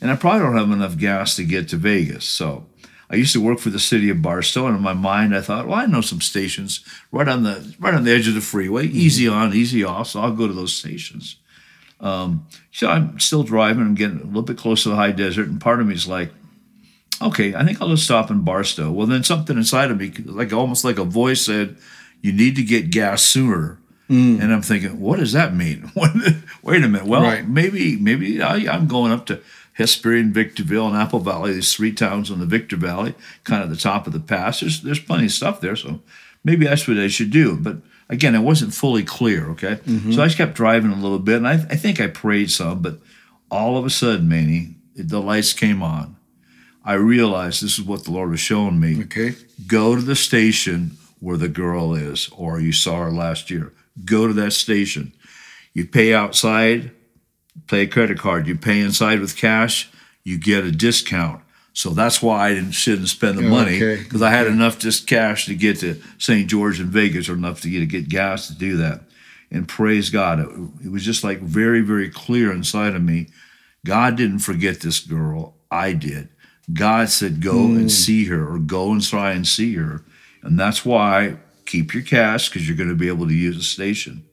and 0.00 0.10
I 0.10 0.16
probably 0.16 0.40
don't 0.40 0.56
have 0.56 0.70
enough 0.70 0.98
gas 0.98 1.36
to 1.36 1.44
get 1.44 1.68
to 1.68 1.76
Vegas. 1.76 2.24
So 2.24 2.66
I 3.08 3.16
used 3.16 3.32
to 3.32 3.42
work 3.42 3.58
for 3.58 3.70
the 3.70 3.78
city 3.78 4.10
of 4.10 4.22
Barstow, 4.22 4.66
and 4.66 4.76
in 4.76 4.82
my 4.82 4.92
mind, 4.92 5.34
I 5.34 5.40
thought, 5.40 5.66
well, 5.66 5.78
I 5.78 5.86
know 5.86 6.00
some 6.00 6.20
stations 6.20 6.84
right 7.10 7.28
on 7.28 7.42
the 7.42 7.74
right 7.78 7.94
on 7.94 8.04
the 8.04 8.12
edge 8.12 8.28
of 8.28 8.34
the 8.34 8.40
freeway, 8.40 8.86
easy 8.86 9.28
on, 9.28 9.54
easy 9.54 9.84
off. 9.84 10.08
So 10.08 10.20
I'll 10.20 10.32
go 10.32 10.46
to 10.46 10.52
those 10.52 10.74
stations. 10.74 11.36
Um, 12.00 12.46
so 12.70 12.88
I'm 12.88 13.18
still 13.20 13.44
driving. 13.44 13.82
I'm 13.82 13.94
getting 13.94 14.20
a 14.20 14.24
little 14.24 14.42
bit 14.42 14.58
close 14.58 14.82
to 14.82 14.88
the 14.88 14.96
high 14.96 15.12
desert, 15.12 15.48
and 15.48 15.60
part 15.60 15.80
of 15.80 15.86
me 15.86 15.94
is 15.94 16.08
like, 16.08 16.32
okay, 17.20 17.54
I 17.54 17.64
think 17.64 17.80
I'll 17.80 17.88
just 17.88 18.04
stop 18.04 18.30
in 18.30 18.40
Barstow. 18.40 18.90
Well, 18.90 19.06
then 19.06 19.24
something 19.24 19.56
inside 19.56 19.90
of 19.90 19.98
me, 19.98 20.10
like 20.24 20.52
almost 20.52 20.84
like 20.84 20.98
a 20.98 21.04
voice 21.04 21.44
said, 21.46 21.76
you 22.20 22.32
need 22.32 22.56
to 22.56 22.62
get 22.62 22.90
gas 22.90 23.22
sooner. 23.22 23.78
Mm. 24.12 24.42
And 24.42 24.52
I'm 24.52 24.62
thinking, 24.62 25.00
what 25.00 25.18
does 25.18 25.32
that 25.32 25.54
mean? 25.54 25.90
Wait 26.62 26.84
a 26.84 26.88
minute. 26.88 27.06
Well, 27.06 27.22
Right. 27.22 27.48
maybe 27.48 27.96
maybe 27.96 28.42
I, 28.42 28.56
I'm 28.72 28.86
going 28.86 29.10
up 29.10 29.24
to 29.26 29.40
Hesperia, 29.74 30.24
Victorville, 30.24 30.86
and 30.86 30.96
Apple 30.96 31.20
Valley. 31.20 31.54
These 31.54 31.74
three 31.74 31.92
towns 31.92 32.30
on 32.30 32.38
the 32.38 32.46
Victor 32.46 32.76
Valley, 32.76 33.14
kind 33.44 33.62
of 33.62 33.70
the 33.70 33.76
top 33.76 34.06
of 34.06 34.12
the 34.12 34.20
pass. 34.20 34.60
There's 34.60 34.82
there's 34.82 35.00
plenty 35.00 35.24
of 35.26 35.32
stuff 35.32 35.60
there, 35.62 35.76
so 35.76 36.00
maybe 36.44 36.66
that's 36.66 36.86
what 36.86 36.98
I 36.98 37.08
should 37.08 37.30
do. 37.30 37.56
But 37.56 37.78
again, 38.10 38.34
it 38.34 38.40
wasn't 38.40 38.74
fully 38.74 39.02
clear. 39.02 39.48
Okay, 39.50 39.76
mm-hmm. 39.76 40.12
so 40.12 40.22
I 40.22 40.26
just 40.26 40.36
kept 40.36 40.54
driving 40.54 40.92
a 40.92 40.96
little 41.00 41.18
bit, 41.18 41.36
and 41.38 41.48
I, 41.48 41.54
I 41.54 41.76
think 41.76 42.00
I 42.00 42.06
prayed 42.08 42.50
some, 42.50 42.82
but 42.82 42.98
all 43.50 43.78
of 43.78 43.86
a 43.86 43.90
sudden, 43.90 44.28
Manny, 44.28 44.76
the 44.94 45.20
lights 45.20 45.52
came 45.54 45.82
on. 45.82 46.16
I 46.84 46.94
realized 46.94 47.62
this 47.62 47.78
is 47.78 47.84
what 47.84 48.04
the 48.04 48.10
Lord 48.10 48.30
was 48.30 48.40
showing 48.40 48.78
me. 48.80 49.02
Okay. 49.04 49.36
Go 49.66 49.94
to 49.94 50.02
the 50.02 50.16
station 50.16 50.96
where 51.20 51.36
the 51.36 51.48
girl 51.48 51.94
is, 51.94 52.28
or 52.36 52.60
you 52.60 52.72
saw 52.72 53.04
her 53.04 53.10
last 53.10 53.50
year. 53.50 53.72
Go 54.04 54.26
to 54.26 54.32
that 54.34 54.52
station. 54.52 55.12
You 55.74 55.86
pay 55.86 56.12
outside, 56.14 56.90
pay 57.66 57.82
a 57.82 57.86
credit 57.86 58.18
card. 58.18 58.46
You 58.46 58.56
pay 58.56 58.80
inside 58.80 59.20
with 59.20 59.36
cash, 59.36 59.90
you 60.24 60.38
get 60.38 60.64
a 60.64 60.70
discount. 60.70 61.42
So 61.74 61.90
that's 61.90 62.20
why 62.20 62.48
I 62.48 62.54
didn't 62.54 62.72
shouldn't 62.72 63.08
spend 63.08 63.38
the 63.38 63.44
Yeah, 63.44 63.48
money 63.48 63.76
okay, 63.76 64.02
because 64.02 64.20
I 64.20 64.30
had 64.30 64.46
enough 64.46 64.78
just 64.78 65.06
cash 65.06 65.46
to 65.46 65.54
get 65.54 65.78
to 65.80 66.00
St. 66.18 66.48
George 66.48 66.80
and 66.80 66.90
Vegas, 66.90 67.28
or 67.28 67.34
enough 67.34 67.62
to 67.62 67.70
get 67.70 67.80
to 67.80 67.86
get 67.86 68.08
gas 68.08 68.48
to 68.48 68.54
do 68.54 68.76
that. 68.76 69.00
And 69.50 69.66
praise 69.66 70.10
God, 70.10 70.40
it, 70.40 70.48
it 70.86 70.92
was 70.92 71.04
just 71.04 71.24
like 71.24 71.40
very, 71.40 71.80
very 71.80 72.10
clear 72.10 72.52
inside 72.52 72.94
of 72.94 73.02
me. 73.02 73.28
God 73.84 74.16
didn't 74.16 74.40
forget 74.40 74.80
this 74.80 75.00
girl. 75.00 75.54
I 75.70 75.94
did. 75.94 76.28
God 76.72 77.08
said, 77.08 77.40
go 77.40 77.66
and 77.66 77.82
hmm. 77.82 77.88
see 77.88 78.26
her 78.26 78.46
or 78.46 78.58
go 78.58 78.92
and 78.92 79.02
try 79.02 79.32
and 79.32 79.46
see 79.46 79.74
her. 79.74 80.04
And 80.42 80.58
that's 80.58 80.84
why 80.84 81.36
keep 81.72 81.94
your 81.94 82.02
cash 82.02 82.48
because 82.48 82.68
you're 82.68 82.76
going 82.76 82.90
to 82.90 82.94
be 82.94 83.08
able 83.08 83.26
to 83.26 83.34
use 83.34 83.56
the 83.56 83.62
station. 83.62 84.24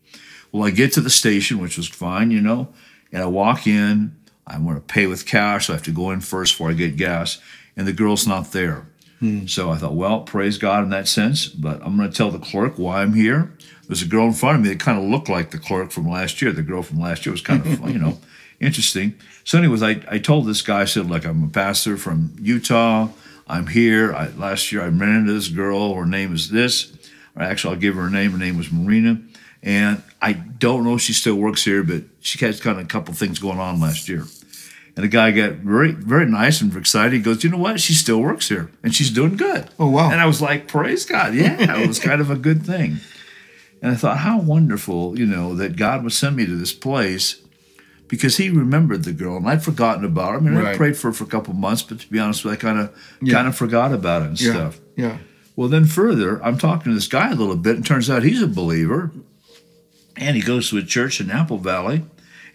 Well, 0.52 0.68
I 0.68 0.72
get 0.72 0.92
to 0.94 1.02
the 1.02 1.10
station, 1.10 1.60
which 1.60 1.78
was 1.78 1.88
fine, 1.88 2.32
you 2.32 2.42
know, 2.42 2.74
and 3.12 3.24
I 3.24 3.28
walk 3.28 3.66
in. 3.66 4.18
I 4.46 4.58
want 4.58 4.78
to 4.78 4.94
pay 4.94 5.08
with 5.08 5.26
cash, 5.26 5.68
so 5.68 5.74
I 5.74 5.76
have 5.78 5.86
to 5.86 5.92
go 5.92 6.12
in 6.12 6.22
first 6.22 6.54
before 6.54 6.72
I 6.72 6.74
get 6.74 6.98
gas, 6.98 7.40
and 7.78 7.88
the 7.88 7.94
girl's 7.94 8.28
not 8.28 8.52
there. 8.52 8.88
Hmm. 9.20 9.46
So 9.46 9.70
I 9.70 9.78
thought, 9.78 9.94
well, 9.94 10.22
praise 10.22 10.58
God 10.58 10.84
in 10.84 10.90
that 10.90 11.08
sense, 11.08 11.48
but 11.48 11.82
I'm 11.84 11.96
going 11.98 12.10
to 12.10 12.18
tell 12.18 12.32
the 12.32 12.40
clerk 12.40 12.78
why 12.78 13.02
I'm 13.02 13.14
here. 13.14 13.56
There's 13.88 14.02
a 14.02 14.08
girl 14.08 14.26
in 14.26 14.34
front 14.34 14.58
of 14.58 14.64
me 14.64 14.70
that 14.70 14.80
kind 14.80 14.98
of 14.98 15.06
looked 15.06 15.30
like 15.30 15.52
the 15.52 15.60
clerk 15.60 15.92
from 15.92 16.10
last 16.10 16.42
year. 16.42 16.52
The 16.52 16.64
girl 16.64 16.82
from 16.82 17.00
last 17.00 17.26
year 17.26 17.32
was 17.32 17.42
kind 17.42 17.66
of, 17.66 17.90
you 17.90 18.00
know, 18.00 18.20
interesting. 18.60 19.16
So, 19.44 19.58
anyways, 19.58 19.84
I, 19.84 20.02
I 20.10 20.18
told 20.18 20.46
this 20.46 20.62
guy, 20.62 20.82
I 20.82 20.86
said, 20.86 21.06
look, 21.06 21.26
I'm 21.26 21.44
a 21.44 21.50
pastor 21.50 21.96
from 21.96 22.36
Utah. 22.42 23.10
I'm 23.48 23.68
here. 23.68 24.14
I, 24.14 24.30
last 24.30 24.72
year 24.72 24.82
I 24.82 24.88
ran 24.88 25.22
into 25.22 25.34
this 25.34 25.48
girl. 25.48 25.94
Her 25.94 26.06
name 26.06 26.34
is 26.34 26.50
this. 26.50 26.96
Actually, 27.40 27.76
I'll 27.76 27.80
give 27.80 27.96
her 27.96 28.08
a 28.08 28.12
name. 28.12 28.32
Her 28.32 28.38
name 28.38 28.58
was 28.58 28.72
Marina. 28.72 29.22
And 29.62 30.02
I 30.22 30.34
don't 30.34 30.84
know 30.84 30.96
if 30.96 31.02
she 31.02 31.14
still 31.14 31.36
works 31.36 31.64
here, 31.66 31.84
but 31.84 32.04
she 32.22 32.44
had 32.44 32.60
kind 32.62 32.80
of 32.80 32.86
a 32.86 32.88
couple 32.88 33.14
things 33.14 33.40
going 33.40 33.60
on 33.60 33.80
last 33.80 34.08
year. 34.08 34.26
And 34.96 35.04
the 35.04 35.08
guy 35.08 35.32
got 35.32 35.54
very, 35.58 35.92
very 35.92 36.26
nice 36.26 36.62
and 36.62 36.76
excited. 36.76 37.14
He 37.14 37.20
goes, 37.20 37.44
"You 37.44 37.50
know 37.52 37.58
what? 37.58 37.80
She 37.80 37.94
still 37.94 38.20
works 38.22 38.50
here, 38.50 38.70
and 38.84 38.94
she's 38.94 39.12
doing 39.12 39.38
good." 39.38 39.70
Oh, 39.80 39.88
wow. 39.90 40.12
And 40.12 40.20
I 40.20 40.26
was 40.26 40.42
like, 40.42 40.68
"Praise 40.68 41.06
God! 41.06 41.34
Yeah, 41.36 41.56
it 41.82 41.88
was 41.88 42.00
kind 42.00 42.20
of 42.20 42.30
a 42.30 42.36
good 42.36 42.66
thing." 42.66 42.98
And 43.82 43.92
I 43.94 43.96
thought, 43.96 44.18
how 44.18 44.40
wonderful, 44.42 45.18
you 45.18 45.26
know, 45.26 45.56
that 45.56 45.78
God 45.78 46.04
would 46.04 46.12
send 46.12 46.36
me 46.36 46.46
to 46.46 46.56
this 46.58 46.74
place 46.74 47.38
because 48.10 48.36
He 48.36 48.50
remembered 48.50 49.04
the 49.06 49.14
girl, 49.14 49.38
and 49.38 49.48
I'd 49.48 49.64
forgotten 49.64 50.04
about 50.04 50.32
her. 50.34 50.38
I 50.38 50.42
mean, 50.42 50.58
I 50.58 50.76
prayed 50.76 50.98
for 50.98 51.08
her 51.10 51.14
for 51.14 51.24
a 51.24 51.28
couple 51.28 51.54
months, 51.54 51.82
but 51.84 52.00
to 52.02 52.10
be 52.10 52.20
honest, 52.20 52.44
with 52.44 52.52
you, 52.52 52.58
I 52.58 52.62
kind 52.62 52.80
of, 52.80 52.94
Yeah. 53.22 53.36
kind 53.36 53.48
of 53.48 53.56
forgot 53.56 53.94
about 53.94 54.24
it 54.24 54.28
and 54.30 54.42
Yeah. 54.42 54.52
stuff. 54.52 54.80
Yeah. 54.98 55.18
Well, 55.60 55.68
then 55.68 55.84
further, 55.84 56.42
I'm 56.42 56.58
talking 56.58 56.90
to 56.90 56.96
this 56.96 57.10
guy 57.10 57.32
a 57.32 57.36
little 57.36 57.58
bit, 57.58 57.76
and 57.76 57.86
turns 57.86 58.10
out 58.10 58.24
he's 58.24 58.42
a 58.42 58.48
believer. 58.48 59.12
And 60.16 60.38
he 60.38 60.42
goes 60.42 60.70
to 60.70 60.78
a 60.78 60.84
church 60.84 61.20
in 61.20 61.30
Apple 61.30 61.58
Valley. 61.58 62.04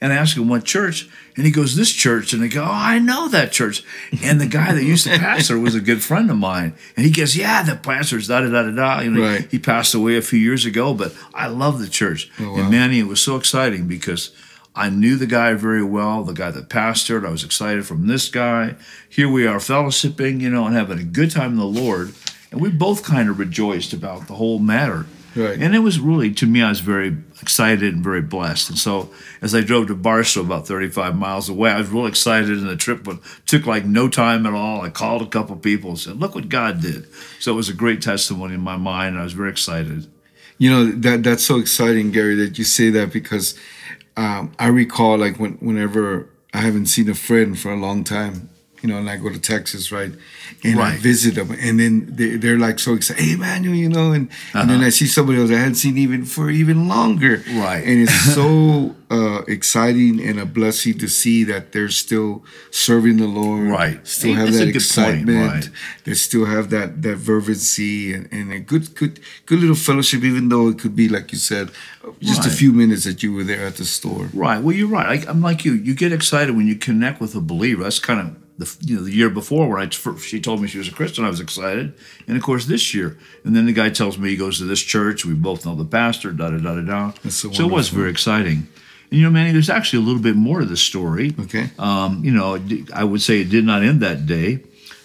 And 0.00 0.11
I 0.11 0.16
ask 0.16 0.38
him 0.38 0.49
what 0.49 0.64
church, 0.64 1.06
and 1.37 1.44
he 1.44 1.52
goes, 1.52 1.76
This 1.76 1.92
church. 1.92 2.32
And 2.32 2.42
I 2.42 2.46
go, 2.46 2.62
Oh, 2.62 2.66
I 2.66 2.99
know 3.00 3.28
that 3.28 3.52
church. 3.52 3.84
And 4.23 4.40
the 4.40 4.46
guy 4.46 4.73
that 4.73 4.82
used 4.82 5.04
to 5.06 5.18
pastor 5.18 5.58
was 5.58 5.75
a 5.75 5.82
good 5.82 6.02
friend 6.02 6.30
of 6.30 6.38
mine. 6.38 6.73
And 6.96 7.04
he 7.04 7.12
goes, 7.12 7.37
Yeah, 7.37 7.62
the 7.62 7.76
pastor's 7.76 8.28
da 8.28 8.40
da 8.40 8.49
da 8.49 8.62
da 8.62 8.70
da. 8.70 9.00
You 9.00 9.11
know, 9.11 9.20
Right. 9.23 9.50
he 9.50 9.58
passed 9.58 9.94
away 9.94 10.16
a 10.16 10.23
few 10.23 10.38
years 10.38 10.64
ago, 10.64 10.94
but 10.94 11.14
I 11.34 11.49
love 11.49 11.80
the 11.80 11.88
church. 11.90 12.30
Oh, 12.40 12.52
wow. 12.52 12.61
And 12.61 12.70
Manny, 12.70 13.00
it 13.00 13.06
was 13.06 13.20
so 13.20 13.37
exciting 13.37 13.87
because 13.87 14.30
I 14.75 14.88
knew 14.88 15.16
the 15.16 15.26
guy 15.26 15.52
very 15.52 15.84
well, 15.84 16.25
the 16.25 16.32
guy 16.32 16.50
that 16.52 16.70
pastored. 16.70 17.26
I 17.26 17.30
was 17.30 17.44
excited 17.44 17.84
from 17.87 18.06
this 18.06 18.30
guy. 18.30 18.76
Here 19.11 19.28
we 19.28 19.46
are 19.46 19.58
fellowshipping, 19.58 20.40
you 20.40 20.49
know, 20.49 20.66
and 20.66 20.75
having 20.75 20.99
a 20.99 21.04
good 21.04 21.30
time 21.30 21.50
in 21.52 21.58
the 21.58 21.66
Lord. 21.66 22.14
And 22.54 22.62
we 22.62 22.70
both 22.70 23.02
kind 23.02 23.28
of 23.28 23.40
rejoiced 23.40 23.92
about 23.92 24.28
the 24.28 24.34
whole 24.34 24.61
matter. 24.61 25.06
Right. 25.34 25.61
And 25.61 25.75
it 25.75 25.80
was 25.80 25.99
really, 25.99 26.32
to 26.34 26.46
me, 26.46 26.62
I 26.62 26.68
was 26.68 26.78
very 26.78 27.16
excited 27.42 27.92
and 27.92 28.04
very 28.04 28.23
blessed. 28.23 28.70
And 28.70 28.78
so 28.78 29.11
as 29.42 29.56
I 29.56 29.61
drove 29.61 29.88
to 29.88 29.96
Barstow, 29.96 30.42
about 30.42 30.68
35 30.68 31.16
miles 31.16 31.49
away, 31.49 31.73
I 31.73 31.78
was 31.78 31.90
real 31.90 32.06
excited, 32.06 32.50
and 32.50 32.68
the 32.68 32.76
trip 32.76 33.02
but 33.02 33.18
took 33.46 33.66
like 33.66 33.84
no 33.84 34.08
time 34.08 34.46
at 34.46 34.52
all. 34.52 34.82
I 34.82 34.90
called 34.90 35.23
a 35.23 35.26
couple 35.26 35.56
people 35.56 35.90
and 35.90 35.99
said, 35.99 36.20
Look 36.20 36.37
what 36.37 36.49
God 36.49 36.80
did. 36.80 37.08
So 37.40 37.52
it 37.52 37.56
was 37.56 37.68
a 37.68 37.75
great 37.75 38.00
testimony 38.00 38.54
in 38.54 38.61
my 38.61 38.76
mind, 38.76 39.14
and 39.14 39.20
I 39.20 39.25
was 39.25 39.32
very 39.32 39.50
excited. 39.50 40.06
You 40.56 40.70
know 40.70 40.84
that 40.84 41.25
that's 41.25 41.42
so 41.42 41.58
exciting, 41.58 42.12
Gary, 42.12 42.37
that 42.37 42.56
you 42.56 42.62
say 42.62 42.90
that 42.90 43.12
because 43.12 43.58
um, 44.16 44.52
I 44.56 44.68
recall 44.68 45.18
like 45.18 45.40
when 45.40 45.54
whenever 45.54 46.28
I 46.52 46.58
haven't 46.58 46.87
seen 46.87 47.11
a 47.11 47.14
friend 47.14 47.58
for 47.58 47.73
a 47.73 47.76
long 47.76 48.04
time, 48.04 48.50
you 48.85 48.91
know, 48.91 48.99
and 48.99 49.09
I 49.09 49.17
go 49.17 49.31
to 49.33 49.38
Texas, 49.41 49.91
right, 49.91 50.12
and 50.62 50.79
I 50.79 50.97
visit 50.99 51.37
them, 51.37 51.50
and 51.59 51.81
then 51.81 52.05
they, 52.19 52.37
they're 52.37 52.59
like 52.59 52.79
so 52.79 52.93
excited, 52.95 53.25
hey 53.25 53.37
Manuel, 53.37 53.75
you 53.75 53.88
know, 53.88 54.12
and 54.12 54.29
and 54.53 54.69
then 54.69 54.79
Uh-huh. 54.81 54.87
I 54.87 54.91
see 54.91 55.07
somebody 55.07 55.41
else 55.41 55.50
I 55.50 55.55
hadn't 55.64 55.76
seen 55.76 55.97
even 55.97 56.26
for 56.26 56.50
even 56.50 56.87
longer, 56.87 57.43
Right. 57.64 57.83
and 57.88 57.97
it's 58.05 58.35
so 58.35 58.95
uh, 59.11 59.41
exciting 59.49 60.21
and 60.29 60.37
a 60.38 60.45
blessing 60.59 60.99
to 60.99 61.09
see 61.09 61.45
that 61.45 61.73
they're 61.73 61.88
still 62.05 62.45
serving 62.71 63.17
the 63.17 63.26
Lord, 63.41 63.69
Right. 63.69 64.07
Still 64.07 64.35
have 64.35 64.49
a 64.49 64.53
that 64.53 64.59
point, 64.64 64.76
excitement, 64.76 65.53
right. 65.64 65.71
they 66.05 66.14
still 66.14 66.45
have 66.45 66.69
that 66.76 67.00
that 67.03 67.19
fervency 67.19 68.12
and, 68.14 68.29
and 68.37 68.53
a 68.53 68.61
good 68.61 68.95
good 69.00 69.14
good 69.47 69.61
little 69.61 69.81
fellowship, 69.88 70.23
even 70.25 70.49
though 70.50 70.69
it 70.69 70.79
could 70.79 70.95
be 70.95 71.09
like 71.09 71.33
you 71.33 71.38
said, 71.38 71.71
just 72.21 72.45
a 72.47 72.50
few 72.50 72.71
minutes 72.73 73.05
that 73.09 73.23
you 73.23 73.33
were 73.37 73.45
there 73.45 73.64
at 73.67 73.76
the 73.76 73.85
store. 73.85 74.29
Right. 74.35 74.61
Well, 74.62 74.76
you're 74.76 74.93
right. 74.99 75.09
I, 75.26 75.31
I'm 75.31 75.41
like 75.41 75.64
you. 75.64 75.73
You 75.73 75.95
get 75.95 76.12
excited 76.12 76.55
when 76.57 76.67
you 76.67 76.76
connect 76.76 77.17
with 77.21 77.35
a 77.35 77.41
believer. 77.41 77.83
That's 77.85 77.99
kind 78.11 78.21
of 78.21 78.29
the 78.58 78.76
you 78.80 78.96
know 78.96 79.02
the 79.02 79.12
year 79.12 79.30
before 79.30 79.68
when 79.68 79.82
I 79.82 79.90
first, 79.90 80.26
she 80.26 80.40
told 80.40 80.61
me 80.61 80.68
she 80.68 80.78
was 80.78 80.88
a 80.88 80.92
Christian. 80.92 81.25
I 81.25 81.28
was 81.28 81.40
excited, 81.40 81.94
and 82.26 82.37
of 82.37 82.42
course 82.42 82.66
this 82.66 82.94
year. 82.94 83.18
And 83.44 83.54
then 83.54 83.66
the 83.66 83.73
guy 83.73 83.90
tells 83.90 84.18
me 84.18 84.30
he 84.30 84.37
goes 84.37 84.58
to 84.58 84.64
this 84.64 84.80
church. 84.80 85.25
We 85.25 85.34
both 85.34 85.66
know 85.66 85.75
the 85.75 85.84
pastor. 85.84 86.32
Da 86.32 86.50
da 86.50 86.58
da 86.58 86.75
da 86.75 86.80
da. 86.82 87.12
That's 87.23 87.37
so 87.37 87.50
so 87.52 87.66
it 87.66 87.73
was 87.73 87.88
very 87.88 88.11
exciting. 88.11 88.68
And 89.11 89.20
you 89.20 89.23
know, 89.23 89.30
Manny, 89.30 89.52
there's 89.52 89.70
actually 89.70 90.02
a 90.02 90.06
little 90.06 90.23
bit 90.23 90.37
more 90.37 90.61
to 90.61 90.66
the 90.66 90.76
story. 90.76 91.34
Okay. 91.38 91.70
Um, 91.78 92.25
you 92.25 92.32
know, 92.32 92.61
I 92.92 93.04
would 93.04 93.23
say 93.23 93.40
it 93.40 93.50
did 93.50 93.64
not 93.64 93.82
end 93.82 94.00
that 94.00 94.26
day. 94.26 94.61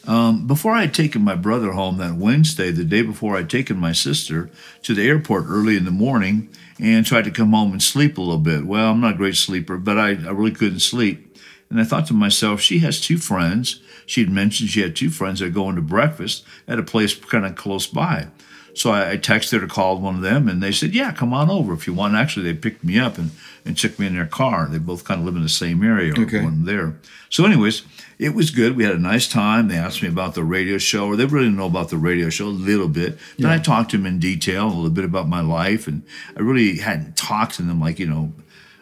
Um, 0.07 0.47
before 0.47 0.73
I 0.73 0.81
had 0.81 0.93
taken 0.93 1.21
my 1.21 1.35
brother 1.35 1.73
home 1.73 1.97
that 1.97 2.15
Wednesday, 2.15 2.71
the 2.71 2.85
day 2.85 3.03
before 3.03 3.37
I'd 3.37 3.49
taken 3.49 3.77
my 3.77 3.91
sister 3.91 4.49
to 4.83 4.95
the 4.95 5.07
airport 5.07 5.45
early 5.47 5.77
in 5.77 5.85
the 5.85 5.91
morning 5.91 6.49
and 6.79 7.05
tried 7.05 7.25
to 7.25 7.31
come 7.31 7.51
home 7.51 7.73
and 7.73 7.83
sleep 7.83 8.17
a 8.17 8.21
little 8.21 8.39
bit. 8.39 8.65
Well, 8.65 8.91
I'm 8.91 9.01
not 9.01 9.15
a 9.15 9.17
great 9.17 9.35
sleeper, 9.35 9.77
but 9.77 9.99
I, 9.99 10.09
I 10.09 10.31
really 10.31 10.51
couldn't 10.51 10.79
sleep. 10.79 11.37
And 11.69 11.79
I 11.79 11.83
thought 11.83 12.07
to 12.07 12.13
myself, 12.13 12.61
she 12.61 12.79
has 12.79 12.99
two 12.99 13.17
friends. 13.17 13.79
She'd 14.05 14.29
mentioned 14.31 14.69
she 14.69 14.81
had 14.81 14.95
two 14.95 15.09
friends 15.11 15.39
that 15.39 15.45
are 15.47 15.49
going 15.51 15.75
to 15.75 15.81
breakfast 15.83 16.43
at 16.67 16.79
a 16.79 16.83
place 16.83 17.13
kind 17.15 17.45
of 17.45 17.55
close 17.55 17.85
by. 17.85 18.27
So 18.73 18.91
I, 18.91 19.17
texted 19.17 19.61
or 19.61 19.67
called 19.67 20.01
one 20.01 20.15
of 20.15 20.21
them, 20.21 20.47
and 20.47 20.63
they 20.63 20.71
said, 20.71 20.93
"Yeah, 20.95 21.11
come 21.11 21.33
on 21.33 21.49
over 21.49 21.73
if 21.73 21.85
you 21.85 21.93
want." 21.93 22.15
Actually, 22.15 22.45
they 22.51 22.57
picked 22.57 22.83
me 22.83 22.97
up 22.99 23.17
and, 23.17 23.31
and 23.65 23.75
took 23.77 23.99
me 23.99 24.07
in 24.07 24.13
their 24.15 24.27
car. 24.27 24.67
They 24.69 24.77
both 24.77 25.03
kind 25.03 25.19
of 25.19 25.25
live 25.25 25.35
in 25.35 25.41
the 25.43 25.49
same 25.49 25.83
area, 25.83 26.13
or 26.13 26.21
Okay. 26.23 26.41
one 26.43 26.65
there. 26.65 26.95
So, 27.29 27.45
anyways, 27.45 27.81
it 28.19 28.33
was 28.35 28.51
good. 28.51 28.77
We 28.77 28.83
had 28.83 28.95
a 28.95 28.99
nice 28.99 29.27
time. 29.27 29.67
They 29.67 29.75
asked 29.75 30.01
me 30.03 30.07
about 30.07 30.33
the 30.35 30.43
radio 30.43 30.77
show, 30.77 31.07
or 31.07 31.15
they 31.15 31.25
really 31.25 31.45
didn't 31.45 31.57
know 31.57 31.65
about 31.65 31.89
the 31.89 31.97
radio 31.97 32.29
show 32.29 32.45
a 32.45 32.49
little 32.69 32.87
bit. 32.87 33.17
Then 33.37 33.49
I 33.51 33.57
talked 33.57 33.91
to 33.91 33.97
them 33.97 34.05
in 34.05 34.19
detail, 34.19 34.67
a 34.67 34.69
little 34.69 34.89
bit 34.91 35.03
about 35.05 35.27
my 35.27 35.41
life, 35.41 35.87
and 35.87 36.03
I 36.37 36.41
really 36.41 36.77
hadn't 36.77 37.17
talked 37.17 37.55
to 37.55 37.63
them 37.63 37.81
like 37.81 37.99
you 37.99 38.07
know 38.07 38.33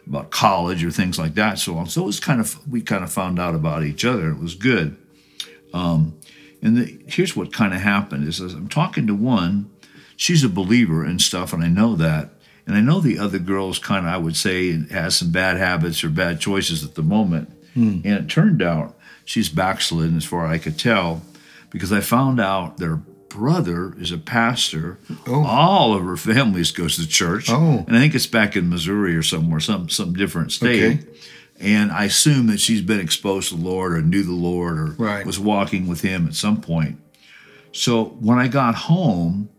about 0.08 0.32
college 0.32 0.84
or 0.84 0.92
things 0.92 1.20
like 1.20 1.36
that. 1.36 1.60
So 1.60 1.78
on. 1.78 1.88
So 1.88 2.04
it 2.04 2.06
was 2.06 2.20
kind 2.20 2.40
of 2.40 2.68
we 2.72 2.82
kind 2.82 3.04
of 3.04 3.12
found 3.12 3.40
out 3.40 3.56
about 3.56 3.84
each 3.84 4.06
other. 4.06 4.30
It 4.30 4.40
was 4.40 4.56
good. 4.56 4.98
Um, 5.74 6.18
and 6.62 6.78
the, 6.78 7.00
here's 7.08 7.36
what 7.36 7.54
kind 7.54 7.74
of 7.74 7.82
happened 7.82 8.28
is 8.28 8.42
as 8.42 8.54
I'm 8.54 8.70
talking 8.70 9.06
to 9.08 9.14
one, 9.14 9.70
she's 10.16 10.44
a 10.44 10.50
believer 10.50 11.04
and 11.04 11.22
stuff, 11.22 11.54
and 11.54 11.64
I 11.64 11.68
know 11.68 11.96
that. 11.96 12.32
And 12.66 12.76
I 12.76 12.82
know 12.82 13.00
the 13.00 13.20
other 13.20 13.40
girl's 13.40 13.80
kind 13.80 14.06
of, 14.06 14.14
I 14.14 14.18
would 14.18 14.36
say, 14.36 14.78
has 14.90 15.16
some 15.16 15.32
bad 15.32 15.58
habits 15.58 16.04
or 16.04 16.10
bad 16.10 16.42
choices 16.42 16.84
at 16.84 16.96
the 16.96 17.04
moment. 17.04 17.50
And 18.04 18.06
it 18.06 18.28
turned 18.30 18.62
out 18.62 18.98
she's 19.24 19.50
backslidden 19.50 20.18
as 20.18 20.26
far 20.26 20.46
as 20.46 20.52
I 20.52 20.58
could 20.58 20.78
tell, 20.78 21.22
because 21.70 21.94
I 21.94 22.02
found 22.02 22.42
out 22.42 22.78
their 22.78 23.00
brother 23.30 23.94
is 24.00 24.12
a 24.12 24.18
pastor. 24.18 24.98
Oh. 25.28 25.44
All 25.46 25.94
of 25.94 26.04
her 26.04 26.18
families 26.18 26.72
goes 26.72 26.96
to 26.98 27.08
church. 27.08 27.50
Oh. 27.50 27.84
And 27.88 27.96
I 27.96 28.00
think 28.00 28.16
it's 28.16 28.28
back 28.28 28.56
in 28.56 28.70
Missouri 28.70 29.16
or 29.16 29.24
somewhere, 29.24 29.60
some 29.60 29.90
some 29.90 30.14
different 30.14 30.52
state. 30.52 30.84
Okay. 31.00 31.06
And 31.60 31.92
I 31.92 32.06
assume 32.06 32.48
that 32.48 32.60
she's 32.60 32.82
been 32.82 33.00
exposed 33.00 33.50
to 33.50 33.56
the 33.56 33.64
Lord 33.64 33.94
or 33.94 34.02
knew 34.02 34.24
the 34.24 34.32
Lord 34.32 34.78
or 34.78 34.86
Right. 34.98 35.26
was 35.26 35.40
walking 35.40 35.88
with 35.88 36.02
him 36.02 36.28
at 36.28 36.36
some 36.36 36.62
point. 36.62 37.00
So 37.72 38.06
when 38.20 38.38
I 38.38 38.48
got 38.48 38.76
home, 38.76 39.50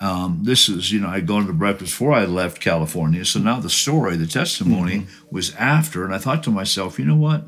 um, 0.00 0.40
this 0.42 0.68
is, 0.68 0.92
you 0.92 1.00
know, 1.00 1.08
I'd 1.08 1.26
gone 1.26 1.46
to 1.46 1.52
breakfast 1.52 1.92
before 1.92 2.12
I 2.12 2.24
left 2.24 2.60
California. 2.60 3.24
So 3.24 3.38
now 3.40 3.58
the 3.60 3.70
story, 3.70 4.16
the 4.16 4.26
testimony 4.26 5.06
was 5.30 5.54
after. 5.56 6.04
And 6.04 6.14
I 6.14 6.18
thought 6.18 6.42
to 6.44 6.50
myself, 6.50 6.98
you 6.98 7.04
know 7.04 7.16
what? 7.16 7.44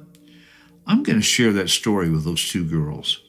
I'm 0.87 1.03
going 1.05 1.19
to 1.19 1.25
share 1.25 1.53
that 1.53 1.69
story 1.71 2.11
with 2.11 2.25
those 2.25 2.49
two 2.49 2.65
girls. 2.65 3.21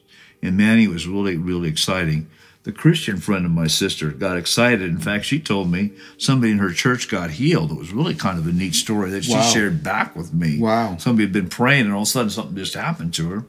And 0.42 0.56
Manny 0.56 0.88
was 0.88 1.06
really, 1.06 1.36
really 1.36 1.68
exciting. 1.68 2.28
The 2.64 2.72
Christian 2.72 3.16
friend 3.18 3.44
of 3.44 3.50
my 3.50 3.66
sister 3.66 4.10
got 4.10 4.36
excited. 4.36 4.82
In 4.82 4.98
fact, 4.98 5.24
she 5.24 5.40
told 5.40 5.70
me 5.70 5.92
somebody 6.16 6.52
in 6.52 6.58
her 6.58 6.72
church 6.72 7.08
got 7.08 7.32
healed. 7.32 7.72
It 7.72 7.78
was 7.78 7.92
really 7.92 8.14
kind 8.14 8.38
of 8.38 8.46
a 8.46 8.52
neat 8.52 8.74
story 8.74 9.10
that 9.10 9.24
she 9.24 9.32
Wow. 9.32 9.42
shared 9.42 9.82
back 9.82 10.14
with 10.14 10.32
me. 10.32 10.58
Wow. 10.58 10.96
Somebody 10.98 11.24
had 11.24 11.32
been 11.32 11.48
praying, 11.48 11.86
and 11.86 11.92
all 11.92 12.02
of 12.02 12.08
a 12.08 12.10
sudden 12.10 12.30
something 12.30 12.56
just 12.56 12.74
happened 12.74 13.14
to 13.14 13.28
her. 13.30 13.44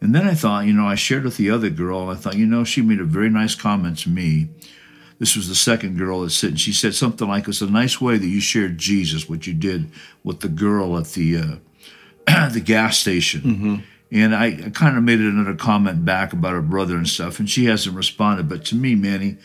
And 0.00 0.14
then 0.14 0.26
I 0.26 0.34
thought, 0.34 0.64
you 0.66 0.72
know, 0.72 0.86
I 0.86 0.94
shared 0.94 1.24
with 1.24 1.36
the 1.36 1.50
other 1.50 1.70
girl. 1.70 2.08
I 2.08 2.14
thought, 2.14 2.36
you 2.36 2.46
know, 2.46 2.64
she 2.64 2.82
made 2.82 3.00
a 3.00 3.04
very 3.04 3.28
nice 3.30 3.54
comment 3.54 3.98
to 4.00 4.08
me. 4.10 4.48
This 5.18 5.36
was 5.36 5.48
the 5.48 5.54
second 5.54 5.98
girl 5.98 6.22
that 6.22 6.30
said, 6.30 6.58
she 6.58 6.72
said 6.72 6.94
something 6.94 7.28
like, 7.28 7.46
"It's 7.46 7.60
a 7.60 7.66
nice 7.68 8.00
way 8.00 8.16
that 8.16 8.26
you 8.26 8.40
shared 8.40 8.78
Jesus, 8.78 9.28
what 9.28 9.46
you 9.46 9.52
did 9.52 9.90
with 10.24 10.40
the 10.40 10.48
girl 10.48 10.96
at 10.96 11.06
the 11.12 11.36
uh, 11.36 12.48
the 12.52 12.60
gas 12.64 12.96
station." 12.98 13.82
And 14.12 14.34
I, 14.34 14.46
I 14.66 14.70
kind 14.70 14.96
of 14.96 15.04
made 15.04 15.20
another 15.20 15.54
comment 15.54 16.04
back 16.04 16.32
about 16.32 16.52
her 16.52 16.62
brother 16.62 16.96
and 16.96 17.06
stuff, 17.08 17.38
and 17.38 17.48
she 17.48 17.66
hasn't 17.66 17.94
responded. 17.96 18.48
But 18.48 18.64
to 18.66 18.74
me, 18.74 18.94
Manny, 18.96 19.36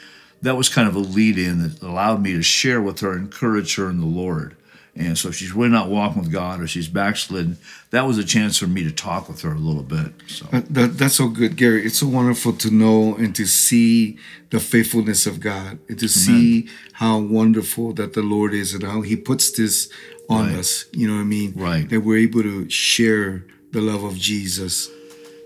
that 0.42 0.58
was 0.58 0.70
kind 0.70 0.88
of 0.88 0.96
a 0.96 1.00
lead 1.00 1.38
in 1.38 1.62
that 1.62 1.82
allowed 1.84 2.22
me 2.22 2.34
to 2.34 2.42
share 2.42 2.82
with 2.82 3.00
her, 3.02 3.16
encourage 3.16 3.76
her 3.76 3.90
in 3.90 4.00
the 4.00 4.06
Lord. 4.08 4.56
And 4.98 5.18
so 5.18 5.28
if 5.28 5.36
she's 5.36 5.52
really 5.52 5.70
not 5.72 5.90
walking 5.90 6.22
with 6.22 6.32
God 6.32 6.62
or 6.62 6.68
she's 6.68 6.88
backslidden, 6.88 7.58
that 7.90 8.08
was 8.08 8.18
a 8.18 8.24
chance 8.24 8.58
for 8.58 8.66
me 8.66 8.82
to 8.86 8.92
talk 8.92 9.28
with 9.28 9.42
her 9.42 9.52
a 9.52 9.58
little 9.58 9.84
bit. 9.84 10.14
So 10.28 10.46
That, 10.52 10.74
that, 10.74 10.98
that's 10.98 11.16
so 11.16 11.28
good, 11.28 11.58
Gary. 11.58 11.86
It's 11.86 12.00
so 12.00 12.08
wonderful 12.08 12.54
to 12.54 12.72
know 12.72 13.14
and 13.16 13.36
to 13.36 13.46
see 13.46 14.18
the 14.52 14.60
faithfulness 14.62 15.28
of 15.28 15.42
God, 15.42 15.80
and 15.90 16.00
to 16.00 16.08
see 16.08 16.70
how 16.94 17.20
wonderful 17.20 17.92
that 17.94 18.14
the 18.14 18.22
Lord 18.22 18.54
is 18.54 18.74
and 18.74 18.84
how 18.84 19.02
He 19.02 19.18
puts 19.18 19.52
this 19.52 19.90
on 20.30 20.48
Right. 20.48 20.60
us. 20.60 20.86
You 20.94 21.08
know 21.10 21.16
what 21.16 21.22
I 21.22 21.26
mean? 21.26 21.54
Right. 21.58 21.90
That 21.90 22.00
we're 22.00 22.20
able 22.20 22.44
to 22.44 22.70
share 22.70 23.44
the 23.76 23.82
love 23.82 24.04
of 24.04 24.16
Jesus. 24.16 24.90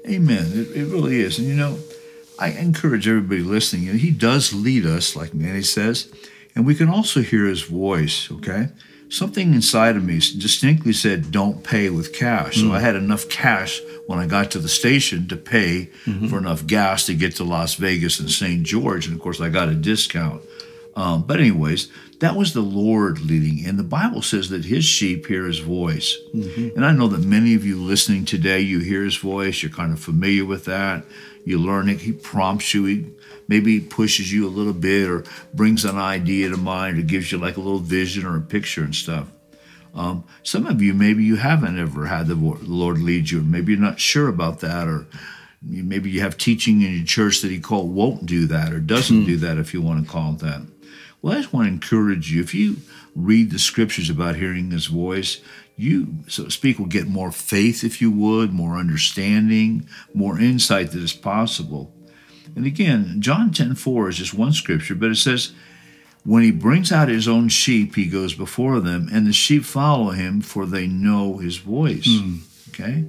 Amen. 0.07 0.45
It, 0.53 0.77
it 0.77 0.85
really 0.85 1.19
is. 1.19 1.39
And 1.39 1.47
you 1.47 1.55
know, 1.55 1.79
I 2.37 2.51
encourage 2.51 3.07
everybody 3.07 3.41
listening, 3.41 3.83
you 3.83 3.93
know, 3.93 3.97
he 3.97 4.11
does 4.11 4.53
lead 4.53 4.85
us, 4.85 5.15
like 5.15 5.33
Manny 5.33 5.63
says, 5.63 6.09
and 6.55 6.65
we 6.65 6.75
can 6.75 6.87
also 6.87 7.21
hear 7.21 7.45
his 7.45 7.63
voice, 7.63 8.31
okay? 8.31 8.69
Something 9.09 9.53
inside 9.53 9.95
of 9.95 10.03
me 10.03 10.19
distinctly 10.19 10.93
said, 10.93 11.31
don't 11.31 11.63
pay 11.63 11.89
with 11.89 12.13
cash. 12.13 12.57
So 12.57 12.67
hmm. 12.67 12.71
I 12.71 12.79
had 12.79 12.95
enough 12.95 13.27
cash 13.27 13.81
when 14.05 14.19
I 14.19 14.27
got 14.27 14.51
to 14.51 14.59
the 14.59 14.69
station 14.69 15.27
to 15.29 15.35
pay 15.35 15.89
mm-hmm. 16.05 16.27
for 16.27 16.37
enough 16.37 16.67
gas 16.67 17.07
to 17.07 17.15
get 17.15 17.35
to 17.37 17.43
Las 17.43 17.75
Vegas 17.75 18.19
and 18.19 18.29
St. 18.29 18.61
George. 18.63 19.07
And 19.07 19.15
of 19.15 19.21
course, 19.21 19.41
I 19.41 19.49
got 19.49 19.69
a 19.69 19.75
discount. 19.75 20.43
Um, 20.95 21.23
but, 21.23 21.39
anyways, 21.39 21.89
that 22.19 22.35
was 22.35 22.53
the 22.53 22.61
Lord 22.61 23.21
leading. 23.21 23.65
And 23.65 23.79
the 23.79 23.83
Bible 23.83 24.21
says 24.21 24.49
that 24.49 24.65
his 24.65 24.83
sheep 24.83 25.27
hear 25.27 25.45
his 25.45 25.59
voice. 25.59 26.17
And 26.75 26.85
I 26.85 26.91
know 26.91 27.07
that 27.07 27.25
many 27.25 27.55
of 27.55 27.65
you 27.65 27.77
listening 27.77 28.25
today, 28.25 28.59
you 28.59 28.79
hear 28.79 29.03
his 29.03 29.17
voice, 29.17 29.63
you're 29.63 29.71
kind 29.71 29.93
of 29.93 29.99
familiar 29.99 30.45
with 30.45 30.65
that. 30.65 31.05
You 31.45 31.57
learn 31.57 31.89
it, 31.89 32.01
he 32.01 32.11
prompts 32.11 32.73
you, 32.73 32.85
he 32.85 33.05
maybe 33.47 33.79
pushes 33.79 34.31
you 34.31 34.45
a 34.45 34.51
little 34.51 34.73
bit 34.73 35.09
or 35.09 35.23
brings 35.53 35.85
an 35.85 35.97
idea 35.97 36.49
to 36.49 36.57
mind 36.57 36.99
or 36.99 37.01
gives 37.01 37.31
you 37.31 37.37
like 37.37 37.57
a 37.57 37.61
little 37.61 37.79
vision 37.79 38.25
or 38.25 38.35
a 38.35 38.41
picture 38.41 38.83
and 38.83 38.93
stuff. 38.93 39.31
Um, 39.95 40.25
some 40.43 40.67
of 40.67 40.81
you, 40.81 40.93
maybe 40.93 41.23
you 41.23 41.37
haven't 41.37 41.79
ever 41.79 42.05
had 42.05 42.27
the 42.27 42.35
Lord 42.35 42.99
lead 42.99 43.31
you, 43.31 43.39
or 43.39 43.43
maybe 43.43 43.71
you're 43.71 43.81
not 43.81 43.99
sure 43.99 44.27
about 44.27 44.59
that, 44.59 44.87
or 44.87 45.07
maybe 45.61 46.09
you 46.09 46.21
have 46.21 46.37
teaching 46.37 46.81
in 46.81 46.93
your 46.93 47.05
church 47.05 47.41
that 47.41 47.51
He 47.51 47.59
called 47.59 47.93
won't 47.93 48.25
do 48.25 48.45
that 48.47 48.73
or 48.73 48.79
doesn't 48.79 49.21
hmm. 49.21 49.25
do 49.25 49.37
that, 49.37 49.57
if 49.57 49.73
you 49.73 49.81
want 49.81 50.05
to 50.05 50.11
call 50.11 50.33
it 50.33 50.39
that. 50.39 50.61
Well, 51.21 51.33
I 51.33 51.41
just 51.41 51.53
want 51.53 51.67
to 51.67 51.73
encourage 51.73 52.31
you. 52.31 52.41
If 52.41 52.53
you 52.53 52.77
read 53.15 53.51
the 53.51 53.59
scriptures 53.59 54.09
about 54.09 54.35
hearing 54.35 54.71
His 54.71 54.87
voice, 54.87 55.41
you, 55.75 56.15
so 56.27 56.45
to 56.45 56.51
speak, 56.51 56.77
will 56.77 56.85
get 56.85 57.07
more 57.07 57.31
faith, 57.31 57.83
if 57.83 58.01
you 58.01 58.11
would, 58.11 58.51
more 58.51 58.77
understanding, 58.77 59.87
more 60.13 60.39
insight 60.39 60.91
that 60.91 61.01
is 61.01 61.13
possible. 61.13 61.93
And 62.55 62.65
again, 62.65 63.21
John 63.21 63.51
10 63.51 63.75
4 63.75 64.09
is 64.09 64.17
just 64.17 64.33
one 64.33 64.53
scripture, 64.53 64.95
but 64.95 65.11
it 65.11 65.15
says, 65.15 65.53
when 66.25 66.43
he 66.43 66.51
brings 66.51 66.91
out 66.91 67.07
his 67.07 67.27
own 67.27 67.47
sheep, 67.47 67.95
he 67.95 68.05
goes 68.05 68.33
before 68.33 68.79
them, 68.79 69.07
and 69.11 69.25
the 69.25 69.33
sheep 69.33 69.63
follow 69.63 70.09
him, 70.11 70.41
for 70.41 70.65
they 70.65 70.85
know 70.85 71.37
his 71.37 71.57
voice. 71.57 72.07
Hmm. 72.07 72.35
Okay? 72.69 73.05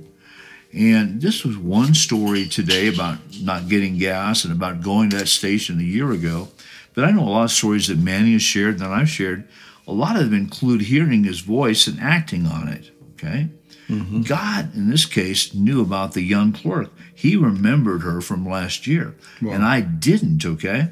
And 0.73 1.21
this 1.21 1.45
was 1.45 1.57
one 1.57 1.95
story 1.95 2.47
today 2.47 2.89
about 2.89 3.19
not 3.41 3.69
getting 3.69 3.99
gas 3.99 4.45
and 4.45 4.53
about 4.53 4.83
going 4.83 5.11
to 5.11 5.19
that 5.19 5.29
station 5.29 5.81
a 5.81 5.85
year 5.85 6.13
ago. 6.13 6.49
But 6.95 7.05
I 7.05 7.11
know 7.11 7.23
a 7.23 7.31
lot 7.31 7.45
of 7.45 7.51
stories 7.51 7.89
that 7.89 7.99
Manny 7.99 8.35
has 8.35 8.43
shared 8.43 8.75
and 8.75 8.81
that 8.81 8.91
I've 8.91 9.11
shared. 9.11 9.49
A 9.87 9.93
lot 9.93 10.17
of 10.17 10.31
them 10.31 10.35
include 10.35 10.83
hearing 10.83 11.25
his 11.25 11.41
voice 11.41 11.87
and 11.87 11.99
acting 12.01 12.47
on 12.47 12.69
it. 12.69 12.91
Okay? 13.15 13.49
Mm-hmm. 13.89 14.23
God, 14.23 14.75
in 14.77 14.89
this 14.89 15.05
case, 15.05 15.53
knew 15.53 15.81
about 15.83 16.13
the 16.13 16.23
young 16.23 16.53
clerk. 16.53 16.93
He 17.13 17.37
remembered 17.37 18.03
her 18.03 18.21
from 18.21 18.49
last 18.49 18.87
year, 18.87 19.17
and 19.41 19.65
I 19.65 19.81
didn't, 19.81 20.47
okay? 20.47 20.91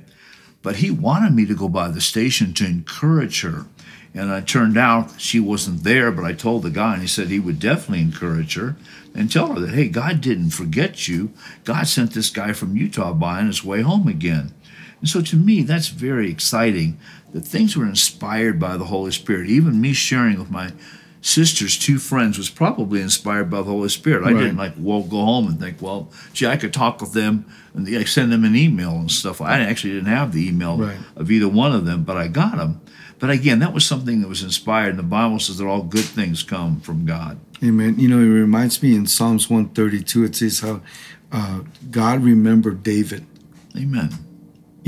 But 0.63 0.77
he 0.77 0.91
wanted 0.91 1.35
me 1.35 1.47
to 1.47 1.55
go 1.55 1.69
by 1.69 1.89
the 1.89 2.01
station 2.01 2.53
to 2.55 2.67
encourage 2.67 3.43
her. 3.43 3.67
And 4.15 4.31
it 4.31 4.49
turned 4.49 4.77
out 4.77 5.21
she 5.21 5.39
wasn't 5.39 5.85
there, 5.85 6.11
but 6.11 6.25
I 6.25 6.33
told 6.33 6.63
the 6.63 6.71
guy, 6.71 6.95
and 6.95 7.03
he 7.03 7.09
said 7.09 7.29
he 7.29 7.39
would 7.39 7.61
definitely 7.61 8.01
encourage 8.01 8.55
her 8.55 8.77
and 9.15 9.31
tell 9.31 9.53
her 9.55 9.61
that, 9.61 9.75
hey, 9.75 9.89
God 9.89 10.21
didn't 10.21 10.51
forget 10.51 11.07
you. 11.07 11.33
God 11.65 11.87
sent 11.87 12.13
this 12.13 12.31
guy 12.31 12.53
from 12.53 12.77
Utah 12.77 13.13
by 13.13 13.39
on 13.39 13.47
his 13.47 13.65
way 13.65 13.83
home 13.83 14.09
again. 14.09 14.53
And 15.01 15.09
so 15.09 15.21
to 15.23 15.37
me, 15.37 15.63
that's 15.63 15.89
very 15.89 16.31
exciting 16.31 16.99
that 17.33 17.43
things 17.43 17.77
were 17.77 17.87
inspired 17.87 18.59
by 18.59 18.77
the 18.77 18.87
Holy 18.87 19.13
Spirit. 19.13 19.49
Even 19.49 19.81
me 19.81 19.93
sharing 19.93 20.39
with 20.39 20.51
my 20.51 20.73
sister's 21.21 21.77
two 21.77 21.99
friends 21.99 22.39
was 22.39 22.49
probably 22.51 23.01
inspired 23.01 23.51
by 23.51 23.59
the 23.59 23.65
Holy 23.65 23.89
Spirit. 23.89 24.25
I 24.27 24.33
Right. 24.33 24.41
didn't 24.41 24.57
like 24.57 24.75
well 24.79 25.03
go 25.03 25.25
home 25.25 25.49
and 25.49 25.59
think, 25.61 25.81
well, 25.83 26.11
gee, 26.33 26.47
I 26.47 26.57
could 26.57 26.73
talk 26.73 27.01
with 27.01 27.13
them 27.13 27.45
and 27.75 27.87
I 27.89 28.05
send 28.05 28.31
them 28.33 28.45
an 28.45 28.55
email 28.57 28.93
and 28.93 29.11
stuff. 29.11 29.41
I 29.41 29.61
actually 29.61 29.95
didn't 29.95 30.09
have 30.13 30.33
the 30.33 30.47
email 30.49 30.77
Right. 30.79 30.97
of 31.17 31.31
either 31.31 31.49
one 31.49 31.73
of 31.73 31.85
them, 31.85 32.05
but 32.05 32.17
I 32.17 32.29
got 32.29 32.57
them. 32.57 32.81
But 33.19 33.31
again, 33.31 33.59
that 33.59 33.75
was 33.75 33.85
something 33.85 34.21
that 34.21 34.29
was 34.29 34.43
inspired. 34.45 34.91
And 34.91 34.99
the 34.99 35.03
Bible 35.03 35.41
says 35.41 35.59
that 35.59 35.67
all 35.67 35.83
good 35.83 36.05
things 36.05 36.43
come 36.45 36.81
from 36.81 37.05
God. 37.05 37.39
Amen. 37.65 37.97
You 37.99 38.09
know, 38.09 38.19
it 38.21 38.27
reminds 38.27 38.81
me 38.83 38.95
in 38.95 39.07
Psalms 39.07 39.51
132, 39.51 40.25
it 40.25 40.37
says 40.37 40.61
how 40.61 40.81
uh, 41.33 41.61
God 41.91 42.23
remembered 42.23 42.85
David. 42.85 43.27
Amen. 43.77 44.11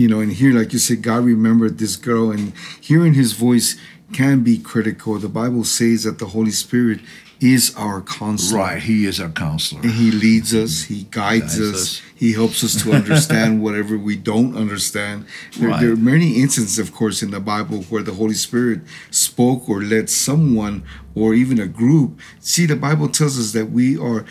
You 0.00 0.08
know, 0.08 0.20
and 0.20 0.32
here, 0.32 0.54
like 0.58 0.72
you 0.72 0.78
said, 0.78 1.02
God 1.02 1.26
remembered 1.26 1.76
this 1.76 1.94
girl, 1.96 2.30
and 2.30 2.54
hearing 2.80 3.12
his 3.12 3.34
voice 3.34 3.76
can 4.14 4.42
be 4.42 4.56
critical. 4.56 5.18
The 5.18 5.28
Bible 5.28 5.62
says 5.62 6.04
that 6.04 6.18
the 6.18 6.24
Holy 6.28 6.52
Spirit 6.52 7.00
is 7.38 7.74
our 7.76 8.00
counselor. 8.00 8.60
Right. 8.60 8.82
He 8.82 9.04
is 9.04 9.20
our 9.20 9.28
counselor. 9.28 9.82
And 9.82 9.90
he 9.90 10.10
leads 10.10 10.54
us, 10.54 10.84
he 10.84 11.02
guides, 11.10 11.58
Guides 11.58 11.60
us, 11.60 11.74
us. 11.74 12.02
he 12.14 12.32
helps 12.32 12.64
us 12.64 12.82
to 12.82 12.92
understand 13.00 13.62
whatever 13.62 13.98
we 13.98 14.16
don't 14.16 14.56
understand. 14.56 15.26
There, 15.58 15.68
Right. 15.68 15.80
there 15.82 15.92
are 15.92 15.96
many 15.96 16.40
instances, 16.40 16.78
of 16.78 16.94
course, 16.94 17.22
in 17.22 17.30
the 17.30 17.40
Bible 17.40 17.82
where 17.90 18.02
the 18.02 18.14
Holy 18.14 18.32
Spirit 18.48 18.80
spoke 19.10 19.68
or 19.68 19.82
led 19.82 20.08
someone 20.08 20.82
or 21.14 21.34
even 21.34 21.60
a 21.60 21.66
group. 21.66 22.18
See, 22.40 22.64
the 22.64 22.74
Bible 22.74 23.08
tells 23.10 23.38
us 23.38 23.52
that 23.52 23.66
we 23.70 23.98
are 23.98 24.24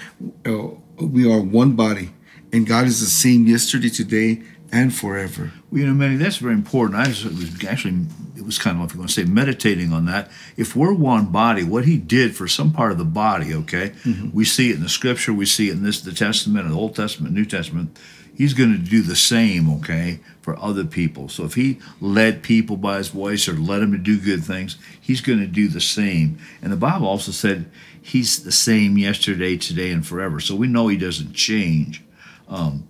uh, 0.48 0.70
we 1.00 1.32
are 1.32 1.40
one 1.40 1.74
body, 1.76 2.10
and 2.52 2.66
God 2.66 2.88
is 2.88 3.00
the 3.02 3.06
same 3.26 3.46
yesterday, 3.46 3.90
today, 3.90 4.42
and 4.72 4.94
forever. 4.94 5.52
Well, 5.72 5.82
you 5.82 5.88
know, 5.88 5.94
Manny, 5.94 6.16
that's 6.16 6.38
very 6.38 6.54
important. 6.54 7.00
I 7.00 7.08
was, 7.08 7.26
it 7.26 7.34
was 7.34 7.66
actually, 7.66 8.06
it 8.36 8.46
was 8.46 8.60
kind 8.60 8.78
of, 8.78 8.86
if 8.86 8.94
you 8.94 9.00
want 9.00 9.12
to 9.12 9.26
say, 9.26 9.30
meditating 9.30 9.94
on 9.94 10.06
that. 10.06 10.30
If 10.58 10.76
we're 10.76 10.94
one 10.94 11.28
body, 11.28 11.64
what 11.64 11.86
he 11.86 11.98
did 11.98 12.36
for 12.36 12.48
some 12.48 12.72
part 12.72 12.92
of 12.92 12.98
the 12.98 13.06
body, 13.06 13.54
okay, 13.54 13.90
mm-hmm. 14.04 14.30
we 14.32 14.46
see 14.46 14.70
it 14.70 14.76
in 14.76 14.84
the 14.84 14.90
scripture, 14.90 15.34
we 15.34 15.46
see 15.46 15.70
it 15.70 15.74
in 15.74 15.84
this, 15.84 16.02
the 16.02 16.14
Testament, 16.14 16.68
the 16.68 16.76
Old 16.76 16.96
Testament, 16.96 17.34
New 17.34 17.46
Testament. 17.46 17.98
He's 18.36 18.54
going 18.54 18.72
to 18.72 18.78
do 18.78 19.02
the 19.02 19.18
same, 19.18 19.70
okay, 19.80 20.22
for 20.42 20.58
other 20.60 20.86
people. 20.86 21.28
So 21.28 21.44
if 21.44 21.56
he 21.56 21.80
led 22.00 22.42
people 22.42 22.78
by 22.78 22.98
his 22.98 23.10
voice 23.10 23.50
or 23.50 23.54
led 23.54 23.80
them 23.80 23.92
to 23.92 23.98
do 23.98 24.18
good 24.18 24.46
things, 24.46 24.78
he's 25.00 25.20
going 25.20 25.40
to 25.40 25.48
do 25.48 25.68
the 25.68 25.82
same. 25.82 26.38
And 26.62 26.72
the 26.72 26.78
Bible 26.78 27.06
also 27.06 27.34
said 27.34 27.70
he's 28.02 28.44
the 28.44 28.52
same 28.52 28.98
yesterday, 28.98 29.58
today, 29.58 29.92
and 29.92 30.08
forever. 30.08 30.40
So 30.40 30.56
we 30.56 30.68
know 30.68 30.88
he 30.88 30.96
doesn't 30.96 31.34
change 31.34 32.02
um, 32.48 32.88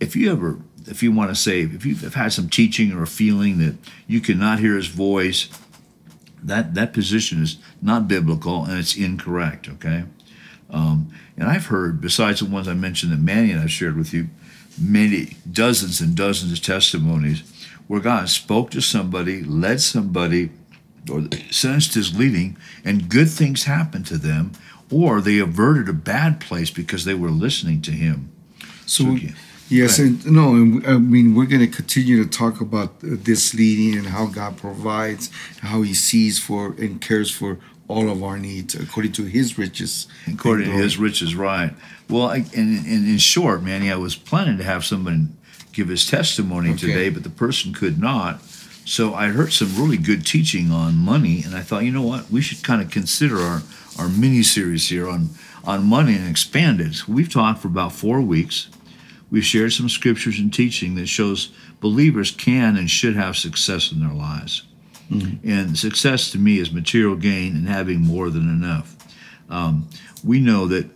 if 0.00 0.14
you 0.16 0.30
ever 0.32 0.58
if 0.86 1.02
you 1.02 1.10
want 1.10 1.30
to 1.30 1.34
say 1.34 1.62
if 1.62 1.84
you've 1.84 2.14
had 2.14 2.32
some 2.32 2.48
teaching 2.48 2.92
or 2.92 3.02
a 3.02 3.06
feeling 3.06 3.58
that 3.58 3.74
you 4.06 4.20
cannot 4.20 4.58
hear 4.60 4.76
his 4.76 4.86
voice 4.88 5.48
that 6.42 6.74
that 6.74 6.92
position 6.92 7.42
is 7.42 7.58
not 7.82 8.06
biblical 8.08 8.64
and 8.64 8.78
it's 8.78 8.96
incorrect 8.96 9.68
okay 9.68 10.04
um, 10.70 11.10
and 11.36 11.48
i've 11.48 11.66
heard 11.66 12.00
besides 12.00 12.40
the 12.40 12.46
ones 12.46 12.68
i 12.68 12.74
mentioned 12.74 13.12
that 13.12 13.18
manny 13.18 13.50
and 13.50 13.60
i 13.60 13.66
shared 13.66 13.96
with 13.96 14.12
you 14.12 14.28
many 14.80 15.36
dozens 15.50 16.00
and 16.00 16.14
dozens 16.16 16.52
of 16.52 16.62
testimonies 16.62 17.42
where 17.88 18.00
god 18.00 18.28
spoke 18.28 18.70
to 18.70 18.80
somebody 18.80 19.42
led 19.42 19.80
somebody 19.80 20.50
or 21.10 21.22
sensed 21.50 21.94
his 21.94 22.16
leading 22.18 22.56
and 22.84 23.08
good 23.08 23.28
things 23.30 23.64
happened 23.64 24.06
to 24.06 24.18
them 24.18 24.52
or 24.92 25.20
they 25.20 25.38
averted 25.38 25.88
a 25.88 25.92
bad 25.92 26.38
place 26.40 26.70
because 26.70 27.04
they 27.04 27.14
were 27.14 27.30
listening 27.30 27.80
to 27.82 27.90
him 27.90 28.30
So, 28.86 29.08
Okay. 29.12 29.34
Yes, 29.68 29.98
and 29.98 30.24
no, 30.26 30.54
and 30.54 30.86
I 30.86 30.98
mean 30.98 31.34
we're 31.34 31.46
going 31.46 31.60
to 31.70 31.76
continue 31.76 32.22
to 32.24 32.28
talk 32.30 32.60
about 32.60 32.94
this 33.00 33.54
leading 33.54 33.98
and 33.98 34.08
how 34.08 34.26
God 34.26 34.56
provides, 34.56 35.30
how 35.60 35.82
He 35.82 35.94
sees 35.94 36.38
for 36.38 36.74
and 36.78 37.00
cares 37.00 37.30
for 37.30 37.58
all 37.88 38.10
of 38.10 38.22
our 38.22 38.38
needs 38.38 38.74
according 38.74 39.12
to 39.12 39.24
His 39.24 39.58
riches. 39.58 40.08
according 40.26 40.66
to 40.66 40.72
his 40.72 40.98
riches, 40.98 41.34
right? 41.36 41.72
Well, 42.10 42.26
I, 42.28 42.36
and, 42.56 42.84
and 42.86 43.06
in 43.08 43.18
short, 43.18 43.62
Manny, 43.62 43.90
I 43.92 43.96
was 43.96 44.16
planning 44.16 44.58
to 44.58 44.64
have 44.64 44.84
someone 44.84 45.36
give 45.72 45.88
his 45.88 46.06
testimony 46.06 46.70
Okay. 46.70 46.78
today, 46.88 47.08
but 47.10 47.22
the 47.22 47.30
person 47.30 47.72
could 47.72 48.00
not. 48.00 48.42
So 48.84 49.14
I 49.14 49.28
heard 49.28 49.52
some 49.52 49.74
really 49.76 49.96
good 49.98 50.24
teaching 50.26 50.70
on 50.70 50.96
money, 50.96 51.42
and 51.44 51.54
I 51.56 51.60
thought, 51.62 51.84
you 51.84 51.90
know 51.92 52.02
what, 52.02 52.30
we 52.30 52.40
should 52.40 52.62
kind 52.64 52.80
of 52.82 52.90
consider 52.90 53.38
our 53.40 53.62
our 53.98 54.08
mini 54.08 54.42
series 54.42 54.88
here 54.88 55.08
on 55.08 55.30
on 55.64 55.84
money 55.84 56.14
and 56.14 56.28
expand 56.28 56.80
it. 56.80 57.06
We've 57.08 57.28
talked 57.30 57.60
for 57.62 57.68
about 57.68 57.92
four 57.92 58.20
weeks. 58.20 58.68
We've 59.30 59.44
shared 59.44 59.72
some 59.72 59.88
scriptures 59.88 60.38
and 60.38 60.52
teaching 60.52 60.94
that 60.96 61.08
shows 61.08 61.50
believers 61.80 62.30
can 62.30 62.76
and 62.76 62.90
should 62.90 63.16
have 63.16 63.36
success 63.36 63.90
in 63.92 64.00
their 64.00 64.14
lives. 64.14 64.62
And 65.44 65.78
success 65.78 66.30
to 66.32 66.38
me 66.38 66.58
is 66.58 66.72
material 66.72 67.14
gain 67.16 67.54
and 67.54 67.68
having 67.68 68.00
more 68.00 68.28
than 68.28 68.48
enough. 68.48 68.96
Um, 69.48 69.88
we 70.24 70.40
know 70.40 70.66
that, 70.66 70.90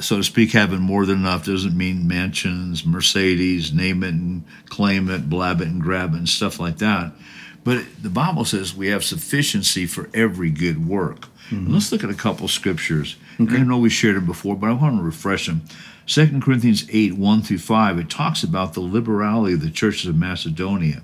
so 0.00 0.16
to 0.16 0.24
speak, 0.24 0.52
having 0.52 0.80
more 0.80 1.06
than 1.06 1.18
enough 1.20 1.46
doesn't 1.46 1.76
mean 1.76 2.08
mansions, 2.08 2.84
Mercedes, 2.84 3.72
name 3.72 4.02
it 4.02 4.14
and 4.14 4.44
claim 4.68 5.08
it, 5.10 5.30
blab 5.30 5.60
it 5.60 5.68
and 5.68 5.80
grab 5.80 6.12
it, 6.14 6.18
and 6.18 6.28
stuff 6.28 6.58
like 6.58 6.78
that. 6.78 7.12
But 7.62 7.84
the 8.02 8.10
Bible 8.10 8.44
says 8.44 8.74
we 8.74 8.88
have 8.88 9.04
sufficiency 9.04 9.86
for 9.86 10.08
every 10.12 10.50
good 10.50 10.86
work. 10.86 11.26
And 11.50 11.72
let's 11.72 11.92
look 11.92 12.02
at 12.02 12.10
a 12.10 12.14
couple 12.14 12.48
scriptures. 12.48 13.14
And 13.38 13.48
I 13.50 13.62
know 13.62 13.78
we 13.78 13.90
shared 13.90 14.16
them 14.16 14.26
before, 14.26 14.56
but 14.56 14.68
I 14.70 14.72
want 14.72 14.96
to 14.96 15.02
refresh 15.02 15.46
them. 15.46 15.62
2 16.06 16.40
Corinthians 16.40 16.86
8, 16.90 17.14
1 17.14 17.42
through 17.42 17.58
5, 17.58 17.98
it 17.98 18.10
talks 18.10 18.42
about 18.42 18.74
the 18.74 18.80
liberality 18.80 19.54
of 19.54 19.60
the 19.60 19.70
churches 19.70 20.06
of 20.06 20.16
Macedonia. 20.16 21.02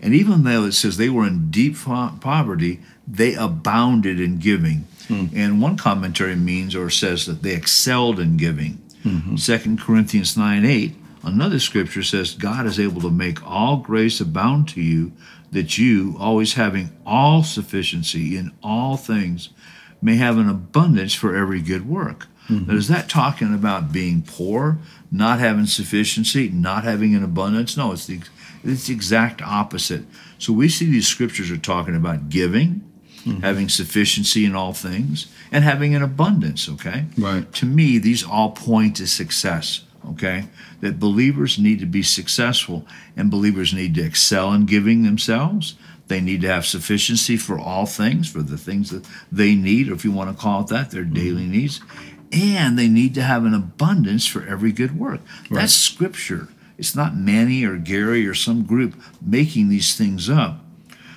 And 0.00 0.14
even 0.14 0.44
though 0.44 0.64
it 0.64 0.72
says 0.72 0.96
they 0.96 1.10
were 1.10 1.26
in 1.26 1.50
deep 1.50 1.76
poverty, 1.76 2.80
they 3.06 3.34
abounded 3.34 4.20
in 4.20 4.38
giving. 4.38 4.86
Hmm. 5.08 5.26
And 5.34 5.60
one 5.60 5.76
commentary 5.76 6.36
means 6.36 6.74
or 6.74 6.90
says 6.90 7.26
that 7.26 7.42
they 7.42 7.54
excelled 7.54 8.20
in 8.20 8.36
giving. 8.36 8.82
Mm-hmm. 9.04 9.36
Second 9.36 9.80
Corinthians 9.80 10.36
9 10.36 10.64
8, 10.64 10.94
another 11.22 11.58
scripture 11.58 12.02
says, 12.02 12.34
God 12.34 12.66
is 12.66 12.78
able 12.78 13.00
to 13.02 13.10
make 13.10 13.44
all 13.46 13.78
grace 13.78 14.20
abound 14.20 14.68
to 14.70 14.82
you, 14.82 15.12
that 15.50 15.78
you, 15.78 16.16
always 16.18 16.54
having 16.54 16.90
all 17.06 17.42
sufficiency 17.42 18.36
in 18.36 18.52
all 18.62 18.96
things, 18.96 19.48
may 20.02 20.16
have 20.16 20.36
an 20.36 20.48
abundance 20.48 21.14
for 21.14 21.34
every 21.34 21.60
good 21.60 21.88
work. 21.88 22.26
Now, 22.48 22.74
is 22.74 22.88
that 22.88 23.08
talking 23.08 23.54
about 23.54 23.92
being 23.92 24.22
poor, 24.22 24.78
not 25.10 25.38
having 25.38 25.66
sufficiency, 25.66 26.48
not 26.48 26.84
having 26.84 27.14
an 27.14 27.22
abundance? 27.22 27.76
No, 27.76 27.92
it's 27.92 28.06
the 28.06 28.20
it's 28.64 28.86
the 28.86 28.94
exact 28.94 29.42
opposite. 29.42 30.04
So 30.38 30.52
we 30.52 30.68
see 30.68 30.86
these 30.86 31.06
scriptures 31.06 31.50
are 31.50 31.58
talking 31.58 31.94
about 31.94 32.28
giving, 32.28 32.88
mm-hmm. 33.24 33.40
having 33.40 33.68
sufficiency 33.68 34.44
in 34.44 34.54
all 34.54 34.72
things, 34.72 35.26
and 35.52 35.64
having 35.64 35.94
an 35.94 36.02
abundance, 36.02 36.68
okay? 36.68 37.06
Right. 37.16 37.52
To 37.54 37.66
me, 37.66 37.98
these 37.98 38.24
all 38.24 38.50
point 38.50 38.96
to 38.96 39.06
success, 39.06 39.84
okay? 40.10 40.46
That 40.80 40.98
believers 40.98 41.58
need 41.58 41.80
to 41.80 41.86
be 41.86 42.02
successful 42.02 42.86
and 43.16 43.30
believers 43.30 43.72
need 43.72 43.94
to 43.96 44.04
excel 44.04 44.52
in 44.52 44.66
giving 44.66 45.02
themselves. 45.02 45.74
They 46.08 46.20
need 46.20 46.40
to 46.40 46.48
have 46.48 46.64
sufficiency 46.64 47.36
for 47.36 47.58
all 47.58 47.84
things, 47.84 48.30
for 48.30 48.42
the 48.42 48.56
things 48.56 48.90
that 48.90 49.06
they 49.30 49.54
need, 49.54 49.88
or 49.88 49.94
if 49.94 50.04
you 50.04 50.12
want 50.12 50.34
to 50.34 50.42
call 50.42 50.62
it 50.62 50.68
that, 50.68 50.90
their 50.90 51.04
daily 51.04 51.42
mm-hmm. 51.42 51.52
needs. 51.52 51.80
And 52.32 52.78
they 52.78 52.88
need 52.88 53.14
to 53.14 53.22
have 53.22 53.44
an 53.44 53.54
abundance 53.54 54.26
for 54.26 54.44
every 54.46 54.72
good 54.72 54.98
work. 54.98 55.20
That's 55.50 55.72
scripture. 55.74 56.48
It's 56.76 56.94
not 56.94 57.16
Manny 57.16 57.64
or 57.64 57.76
Gary 57.76 58.26
or 58.26 58.34
some 58.34 58.64
group 58.64 58.94
making 59.20 59.68
these 59.68 59.96
things 59.96 60.28
up. 60.28 60.64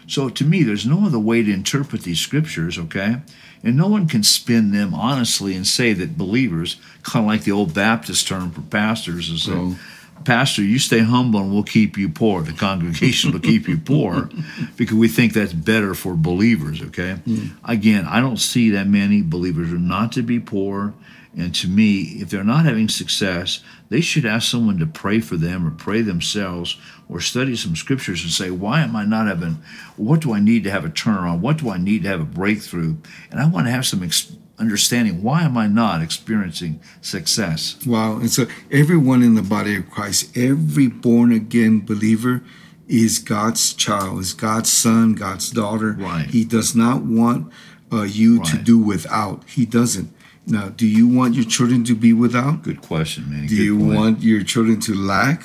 So 0.07 0.29
to 0.29 0.43
me, 0.43 0.63
there's 0.63 0.85
no 0.85 1.05
other 1.05 1.19
way 1.19 1.43
to 1.43 1.53
interpret 1.53 2.01
these 2.01 2.19
scriptures, 2.19 2.77
okay? 2.77 3.17
And 3.63 3.77
no 3.77 3.87
one 3.87 4.07
can 4.07 4.23
spin 4.23 4.71
them 4.71 4.93
honestly 4.93 5.55
and 5.55 5.65
say 5.67 5.93
that 5.93 6.17
believers, 6.17 6.77
kind 7.03 7.25
of 7.25 7.27
like 7.27 7.43
the 7.43 7.51
old 7.51 7.73
Baptist 7.73 8.27
term 8.27 8.51
for 8.51 8.61
pastors, 8.61 9.29
is 9.29 9.45
that, 9.45 9.55
Oh. 9.55 9.77
Pastor, 10.25 10.63
you 10.63 10.79
stay 10.79 10.99
humble 10.99 11.39
and 11.39 11.53
we'll 11.53 11.63
keep 11.63 11.97
you 11.97 12.09
poor. 12.09 12.41
The 12.41 12.53
congregation 12.53 13.31
will 13.31 13.39
keep 13.39 13.67
you 13.67 13.77
poor 13.77 14.29
because 14.77 14.95
we 14.95 15.07
think 15.07 15.33
that's 15.33 15.53
better 15.53 15.93
for 15.93 16.15
believers, 16.15 16.81
okay? 16.81 17.13
Hmm. 17.13 17.47
Again, 17.63 18.05
I 18.05 18.19
don't 18.21 18.37
see 18.37 18.69
that 18.71 18.87
many 18.87 19.21
believers 19.21 19.71
are 19.71 19.79
not 19.79 20.11
to 20.13 20.21
be 20.21 20.39
poor. 20.39 20.93
And 21.37 21.55
to 21.55 21.67
me, 21.67 22.01
if 22.21 22.29
they're 22.29 22.43
not 22.43 22.65
having 22.65 22.89
success, 22.89 23.63
they 23.89 24.01
should 24.01 24.25
ask 24.25 24.49
someone 24.49 24.79
to 24.79 24.85
pray 24.85 25.21
for 25.21 25.37
them 25.37 25.65
or 25.65 25.71
pray 25.71 26.01
themselves 26.01 26.77
or 27.07 27.21
study 27.21 27.55
some 27.55 27.75
scriptures 27.75 28.21
and 28.23 28.31
say, 28.31 28.51
why 28.51 28.81
am 28.81 28.95
I 28.95 29.05
not 29.05 29.27
having, 29.27 29.61
what 29.95 30.19
do 30.21 30.33
I 30.33 30.39
need 30.39 30.63
to 30.65 30.71
have 30.71 30.83
a 30.83 30.89
turnaround? 30.89 31.39
What 31.39 31.57
do 31.57 31.69
I 31.69 31.77
need 31.77 32.03
to 32.03 32.09
have 32.09 32.21
a 32.21 32.25
breakthrough? 32.25 32.97
And 33.29 33.39
I 33.39 33.47
want 33.47 33.67
to 33.67 33.71
have 33.71 33.85
some 33.85 34.03
ex- 34.03 34.35
understanding, 34.61 35.23
why 35.23 35.41
am 35.41 35.57
I 35.57 35.67
not 35.67 36.01
experiencing 36.01 36.79
success? 37.01 37.77
Wow. 37.85 38.17
And 38.17 38.29
so 38.29 38.45
everyone 38.71 39.23
in 39.23 39.35
the 39.35 39.41
body 39.41 39.75
of 39.75 39.89
Christ, 39.89 40.37
every 40.37 40.87
born 40.87 41.31
again 41.31 41.81
believer 41.85 42.43
is 42.87 43.19
God's 43.19 43.73
child, 43.73 44.19
is 44.19 44.33
God's 44.33 44.71
son, 44.71 45.15
God's 45.15 45.49
daughter. 45.49 45.93
Right. 45.93 46.27
He 46.29 46.45
does 46.45 46.75
not 46.75 47.01
want 47.03 47.51
uh, 47.91 48.03
you 48.03 48.41
to 48.43 48.57
do 48.57 48.77
without. 48.77 49.43
He 49.49 49.65
doesn't. 49.65 50.13
Now, 50.45 50.69
do 50.69 50.87
you 50.87 51.07
want 51.07 51.35
your 51.35 51.45
children 51.45 51.83
to 51.85 51.95
be 51.95 52.13
without? 52.13 52.63
Good 52.63 52.81
question, 52.81 53.29
man. 53.29 53.47
Do 53.47 53.55
Good 53.55 53.63
you 53.63 53.77
point. 53.77 53.95
want 53.95 54.21
your 54.21 54.43
children 54.43 54.79
to 54.81 54.95
lack 54.95 55.43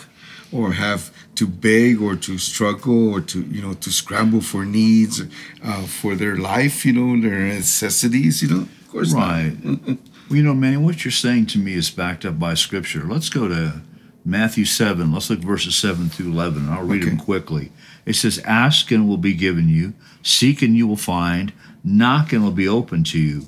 or 0.53 0.73
have 0.73 1.11
to 1.37 1.47
beg 1.47 2.01
or 2.01 2.17
to 2.17 2.39
struggle 2.39 3.13
or 3.13 3.21
to, 3.21 3.43
you 3.43 3.63
know, 3.63 3.75
to 3.75 3.91
scramble 3.91 4.41
for 4.41 4.65
needs 4.65 5.23
uh, 5.63 5.83
for 5.87 6.15
their 6.15 6.37
life, 6.37 6.85
you 6.85 6.93
know, 6.93 7.21
their 7.21 7.39
necessities, 7.39 8.43
you 8.43 8.49
know? 8.49 8.63
Of 8.63 8.89
course 8.89 9.13
Right. 9.13 9.53
well, 9.65 9.99
you 10.31 10.43
know, 10.43 10.55
man, 10.55 10.83
what 10.83 11.05
you're 11.05 11.13
saying 11.13 11.47
to 11.47 11.59
me 11.59 11.75
is 11.75 11.91
backed 11.91 12.25
up 12.25 12.39
by 12.39 12.55
Scripture. 12.55 13.05
Let's 13.07 13.29
go 13.29 13.49
to 13.49 13.81
Matthew 14.25 14.65
7. 14.65 15.13
Let's 15.13 15.31
look 15.31 15.39
verses 15.41 15.77
7 15.77 16.09
through 16.09 16.33
11. 16.33 16.69
I'll 16.69 16.85
read 16.85 17.05
them 17.05 17.19
quickly. 17.19 17.71
It 18.05 18.15
says, 18.15 18.39
Ask 18.41 18.91
and 18.91 19.09
will 19.09 19.19
be 19.19 19.35
given 19.35 19.69
you, 19.69 19.95
seek 20.23 20.63
and 20.63 20.77
you 20.77 20.87
will 20.89 20.97
find, 20.97 21.53
knock 21.85 22.33
and 22.33 22.43
will 22.43 22.51
be 22.51 22.67
open 22.69 23.05
to 23.05 23.19
you. 23.21 23.47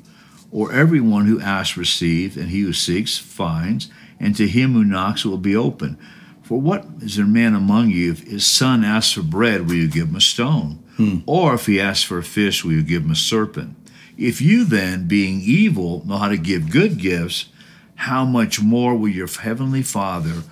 Or 0.51 0.72
everyone 0.72 1.27
who 1.27 1.40
asks 1.40 1.77
receives, 1.77 2.37
and 2.37 2.48
he 2.51 2.61
who 2.61 2.72
seeks 2.72 3.18
finds, 3.18 3.90
and 4.20 4.37
to 4.37 4.46
him 4.46 4.72
who 4.72 4.85
knocks 4.85 5.24
it 5.24 5.29
will 5.29 5.37
be 5.38 5.57
open. 5.57 5.98
For 6.48 6.58
what 6.58 6.87
is 7.02 7.16
there 7.16 7.26
man 7.26 7.54
among 7.54 7.90
you, 7.90 8.11
if 8.11 8.26
his 8.26 8.46
son 8.46 8.82
asks 8.82 9.12
for 9.12 9.22
bread, 9.22 9.66
will 9.66 9.74
you 9.74 9.87
give 9.87 10.08
him 10.08 10.16
a 10.16 10.20
stone? 10.22 10.82
Hmm. 10.96 11.18
Or 11.26 11.52
if 11.52 11.66
he 11.66 11.78
asks 11.78 12.04
for 12.04 12.16
a 12.16 12.24
fish, 12.24 12.64
will 12.64 12.72
you 12.72 12.82
give 12.82 13.04
him 13.04 13.11
a 13.11 13.16
serpent? 13.16 13.76
If 14.16 14.40
you 14.40 14.64
then, 14.64 15.06
being 15.06 15.42
evil, 15.42 16.02
know 16.06 16.16
how 16.16 16.28
to 16.28 16.38
give 16.38 16.70
good 16.70 16.96
gifts, 16.96 17.50
how 17.96 18.24
much 18.24 18.62
more 18.62 18.96
will 18.96 19.11
your 19.11 19.26
heavenly 19.26 19.82
Father 19.82 20.42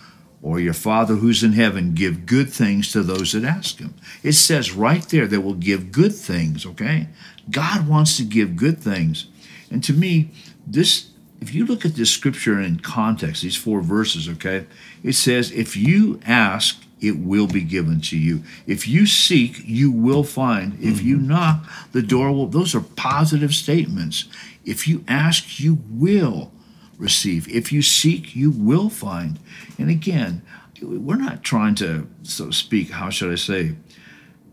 or 0.43 0.61
your 0.61 0.75
Father 0.75 1.15
who's 1.15 1.43
in 1.43 1.55
heaven 1.55 1.95
give 1.95 2.27
good 2.27 2.51
things 2.53 2.93
to 2.93 3.03
those 3.03 3.33
that 3.33 3.45
ask 3.45 3.79
him? 3.79 3.95
It 4.23 4.33
says 4.33 4.73
right 4.73 5.03
there 5.05 5.27
that 5.27 5.41
will 5.41 5.55
give 5.55 5.93
good 5.93 6.15
things, 6.15 6.67
okay? 6.67 7.09
God 7.51 7.89
wants 7.89 8.19
to 8.19 8.25
give 8.25 8.55
good 8.55 8.81
things. 8.81 9.29
And 9.71 9.83
to 9.85 9.95
me, 9.95 10.29
this 10.67 11.13
if 11.41 11.55
you 11.55 11.67
look 11.67 11.85
at 11.85 11.95
this 11.95 12.11
scripture 12.11 12.61
in 12.61 12.81
context, 12.81 13.43
these 13.43 13.57
four 13.57 13.81
verses, 13.81 14.29
okay, 14.29 14.67
it 15.03 15.13
says, 15.13 15.51
if 15.53 15.77
you 15.77 16.21
ask, 16.27 16.83
it 17.01 17.19
will 17.19 17.47
be 17.47 17.61
given 17.61 18.01
to 18.01 18.19
you. 18.19 18.43
If 18.67 18.89
you 18.89 19.07
seek, 19.07 19.61
you 19.65 19.91
will 19.91 20.25
find. 20.25 20.79
If 20.81 21.03
you 21.03 21.19
knock, 21.19 21.65
the 21.93 22.03
door 22.03 22.33
will. 22.33 22.47
Those 22.47 22.75
are 22.75 22.81
positive 22.81 23.55
statements. 23.55 24.25
If 24.65 24.89
you 24.89 25.05
ask, 25.07 25.61
you 25.61 25.79
will 25.91 26.53
receive. 26.97 27.49
If 27.49 27.71
you 27.71 27.83
seek, 27.83 28.35
you 28.35 28.51
will 28.51 28.89
find. 28.89 29.39
And 29.79 29.91
again, 29.91 30.41
we're 30.81 31.17
not 31.17 31.43
trying 31.43 31.75
to, 31.77 32.09
so 32.23 32.47
to 32.47 32.53
speak, 32.53 32.91
how 32.91 33.11
should 33.11 33.31
I 33.31 33.37
say, 33.37 33.77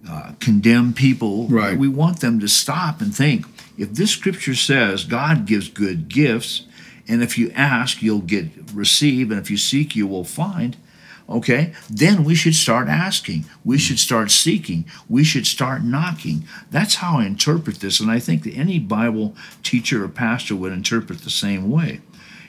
uh, 0.08 0.34
condemn 0.42 0.94
people. 0.94 1.48
Right. 1.48 1.78
We 1.78 1.88
want 1.88 2.20
them 2.20 2.42
to 2.42 2.48
stop 2.50 3.00
and 3.00 3.16
think. 3.16 3.46
If 3.78 3.94
this 3.94 4.12
scripture 4.12 4.56
says 4.56 5.06
God 5.06 5.46
gives 5.46 5.70
good 5.70 6.10
gifts, 6.10 6.68
and 7.08 7.22
if 7.22 7.38
you 7.38 7.52
ask, 7.52 8.02
you'll 8.02 8.20
get 8.20 8.48
receive, 8.74 9.32
and 9.32 9.40
if 9.40 9.52
you 9.52 9.58
seek, 9.58 9.96
you 9.96 10.08
will 10.08 10.24
find. 10.24 10.78
Okay, 11.30 11.74
then 11.90 12.26
we 12.26 12.36
should 12.36 12.56
start 12.56 12.90
asking. 12.90 13.46
We 13.64 13.78
should 13.78 14.00
start 14.00 14.30
seeking. 14.30 14.86
We 15.08 15.24
should 15.24 15.48
start 15.48 15.84
knocking. 15.84 16.46
That's 16.70 16.96
how 16.96 17.20
I 17.20 17.26
interpret 17.26 17.80
this, 17.80 18.00
and 18.00 18.12
I 18.12 18.20
think 18.20 18.44
that 18.44 18.54
any 18.54 18.78
Bible 18.78 19.36
teacher 19.64 20.04
or 20.04 20.10
pastor 20.10 20.56
would 20.56 20.74
interpret 20.74 21.20
the 21.20 21.30
same 21.30 21.70
way. 21.70 22.02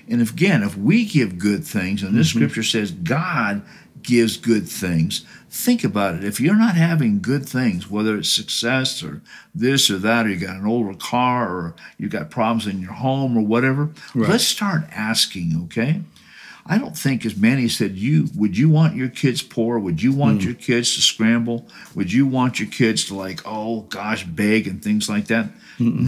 And 0.09 0.21
if, 0.21 0.33
again, 0.33 0.63
if 0.63 0.77
we 0.77 1.05
give 1.05 1.39
good 1.39 1.65
things, 1.65 2.03
and 2.03 2.15
this 2.15 2.31
mm-hmm. 2.31 2.39
scripture 2.39 2.63
says 2.63 2.91
God 2.91 3.63
gives 4.03 4.37
good 4.37 4.69
things, 4.69 5.25
think 5.55 5.85
about 5.85 6.17
it. 6.17 6.25
If 6.25 6.41
you're 6.41 6.57
not 6.57 6.75
having 6.75 7.23
good 7.23 7.49
things, 7.49 7.89
whether 7.89 8.17
it's 8.19 8.29
success 8.29 9.05
or 9.05 9.23
this 9.55 9.89
or 9.89 9.99
that, 9.99 10.27
or 10.27 10.31
you 10.31 10.37
got 10.37 10.57
an 10.57 10.67
older 10.67 10.99
car, 10.99 11.49
or 11.49 11.77
you 11.97 12.09
got 12.09 12.29
problems 12.29 12.67
in 12.67 12.81
your 12.81 12.93
home, 12.93 13.39
or 13.39 13.43
whatever, 13.43 13.91
Right. 14.15 14.31
let's 14.31 14.45
start 14.45 14.85
asking, 14.91 15.63
okay? 15.67 16.03
I 16.67 16.79
don't 16.79 16.97
think, 16.97 17.25
as 17.25 17.37
Manny 17.37 17.69
said, 17.69 17.93
you 17.93 18.29
would 18.35 18.57
you 18.59 18.69
want 18.69 18.97
your 18.97 19.09
kids 19.09 19.43
poor? 19.43 19.79
Would 19.79 20.03
you 20.03 20.13
want 20.13 20.41
hmm. 20.41 20.49
your 20.49 20.55
kids 20.55 20.95
to 20.97 21.03
scramble? 21.03 21.69
Would 21.95 22.13
you 22.13 22.27
want 22.27 22.59
your 22.59 22.69
kids 22.69 23.05
to 23.07 23.15
like, 23.15 23.41
oh 23.45 23.83
gosh, 23.83 24.25
beg 24.25 24.67
and 24.67 24.83
things 24.83 25.09
like 25.09 25.27
that? 25.27 25.51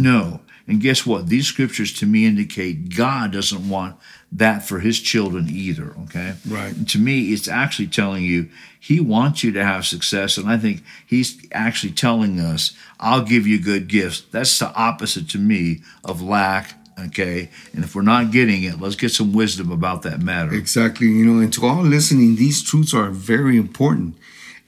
No. 0.02 0.40
And 0.68 0.80
guess 0.80 1.06
what? 1.06 1.28
These 1.28 1.46
scriptures 1.46 1.92
to 1.94 2.06
me 2.06 2.26
indicate 2.26 2.96
God 2.96 3.32
doesn't 3.32 3.68
want 3.68 3.96
that 4.32 4.64
for 4.64 4.80
his 4.80 5.00
children 5.00 5.46
either. 5.48 5.94
Okay. 6.04 6.34
Right. 6.48 6.74
And 6.74 6.88
to 6.88 6.98
me, 6.98 7.32
it's 7.32 7.46
actually 7.46 7.86
telling 7.86 8.24
you 8.24 8.48
he 8.78 8.98
wants 8.98 9.44
you 9.44 9.52
to 9.52 9.64
have 9.64 9.86
success. 9.86 10.36
And 10.36 10.48
I 10.48 10.58
think 10.58 10.82
he's 11.06 11.46
actually 11.52 11.92
telling 11.92 12.40
us, 12.40 12.76
I'll 12.98 13.22
give 13.22 13.46
you 13.46 13.62
good 13.62 13.86
gifts. 13.86 14.22
That's 14.32 14.58
the 14.58 14.72
opposite 14.74 15.28
to 15.30 15.38
me 15.38 15.82
of 16.04 16.20
lack. 16.20 16.72
Okay. 16.98 17.48
And 17.72 17.84
if 17.84 17.94
we're 17.94 18.02
not 18.02 18.32
getting 18.32 18.64
it, 18.64 18.80
let's 18.80 18.96
get 18.96 19.12
some 19.12 19.32
wisdom 19.32 19.70
about 19.70 20.02
that 20.02 20.20
matter. 20.20 20.52
Exactly. 20.52 21.06
You 21.06 21.26
know, 21.26 21.40
and 21.40 21.52
to 21.52 21.64
all 21.64 21.82
listening, 21.82 22.36
these 22.36 22.62
truths 22.62 22.92
are 22.92 23.10
very 23.10 23.56
important. 23.56 24.16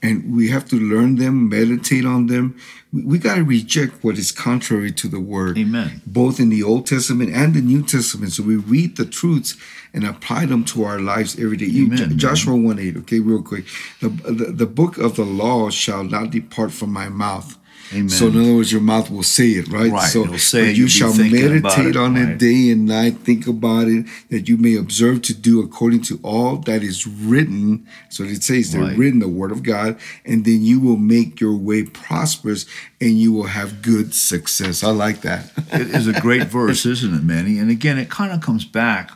And 0.00 0.36
we 0.36 0.48
have 0.50 0.68
to 0.68 0.76
learn 0.76 1.16
them, 1.16 1.48
meditate 1.48 2.04
on 2.04 2.28
them. 2.28 2.56
We, 2.92 3.02
we 3.02 3.18
got 3.18 3.34
to 3.34 3.42
reject 3.42 4.04
what 4.04 4.16
is 4.16 4.30
contrary 4.30 4.92
to 4.92 5.08
the 5.08 5.18
word. 5.18 5.58
Amen. 5.58 6.02
Both 6.06 6.38
in 6.38 6.50
the 6.50 6.62
Old 6.62 6.86
Testament 6.86 7.34
and 7.34 7.52
the 7.52 7.60
New 7.60 7.82
Testament. 7.82 8.30
So 8.32 8.44
we 8.44 8.54
read 8.56 8.96
the 8.96 9.04
truths 9.04 9.56
and 9.92 10.04
apply 10.06 10.46
them 10.46 10.64
to 10.66 10.84
our 10.84 11.00
lives 11.00 11.36
every 11.38 11.56
day. 11.56 11.66
Amen, 11.66 12.10
Jo- 12.10 12.28
Joshua 12.28 12.54
1 12.54 12.78
8, 12.78 12.96
okay, 12.98 13.18
real 13.18 13.42
quick. 13.42 13.64
The, 14.00 14.08
the, 14.08 14.52
the 14.52 14.66
book 14.66 14.98
of 14.98 15.16
the 15.16 15.24
law 15.24 15.68
shall 15.70 16.04
not 16.04 16.30
depart 16.30 16.70
from 16.70 16.92
my 16.92 17.08
mouth. 17.08 17.57
Amen. 17.92 18.08
So 18.08 18.26
in 18.28 18.40
other 18.40 18.54
words, 18.54 18.70
your 18.70 18.80
mouth 18.80 19.10
will 19.10 19.22
say 19.22 19.48
it, 19.50 19.68
right? 19.68 19.90
Right, 19.90 20.08
So 20.10 20.24
it, 20.24 20.76
you 20.76 20.88
shall 20.88 21.14
meditate 21.14 21.86
it, 21.86 21.96
on 21.96 22.14
right. 22.14 22.28
it 22.30 22.38
day 22.38 22.70
and 22.70 22.86
night. 22.86 23.18
Think 23.18 23.46
about 23.46 23.88
it, 23.88 24.06
that 24.30 24.48
you 24.48 24.56
may 24.58 24.76
observe 24.76 25.22
to 25.22 25.34
do 25.34 25.62
according 25.62 26.02
to 26.02 26.20
all 26.22 26.56
that 26.58 26.82
is 26.82 27.06
written. 27.06 27.86
So 28.10 28.24
it 28.24 28.42
says 28.42 28.72
they're 28.72 28.82
Right. 28.82 28.96
written, 28.96 29.20
the 29.20 29.28
word 29.28 29.52
of 29.52 29.62
God, 29.62 29.98
and 30.24 30.44
then 30.44 30.62
you 30.62 30.80
will 30.80 30.96
make 30.96 31.40
your 31.40 31.56
way 31.56 31.84
prosperous 31.84 32.66
and 33.00 33.18
you 33.18 33.32
will 33.32 33.46
have 33.48 33.80
good 33.82 34.14
success. 34.14 34.84
I 34.84 34.90
like 34.90 35.22
that. 35.22 35.50
it 35.72 35.94
is 35.94 36.06
a 36.06 36.20
great 36.20 36.44
verse, 36.48 36.84
isn't 36.84 37.14
it, 37.14 37.22
Manny? 37.24 37.58
And 37.58 37.70
again, 37.70 37.98
it 37.98 38.10
kind 38.10 38.32
of 38.32 38.40
comes 38.40 38.64
back 38.64 39.12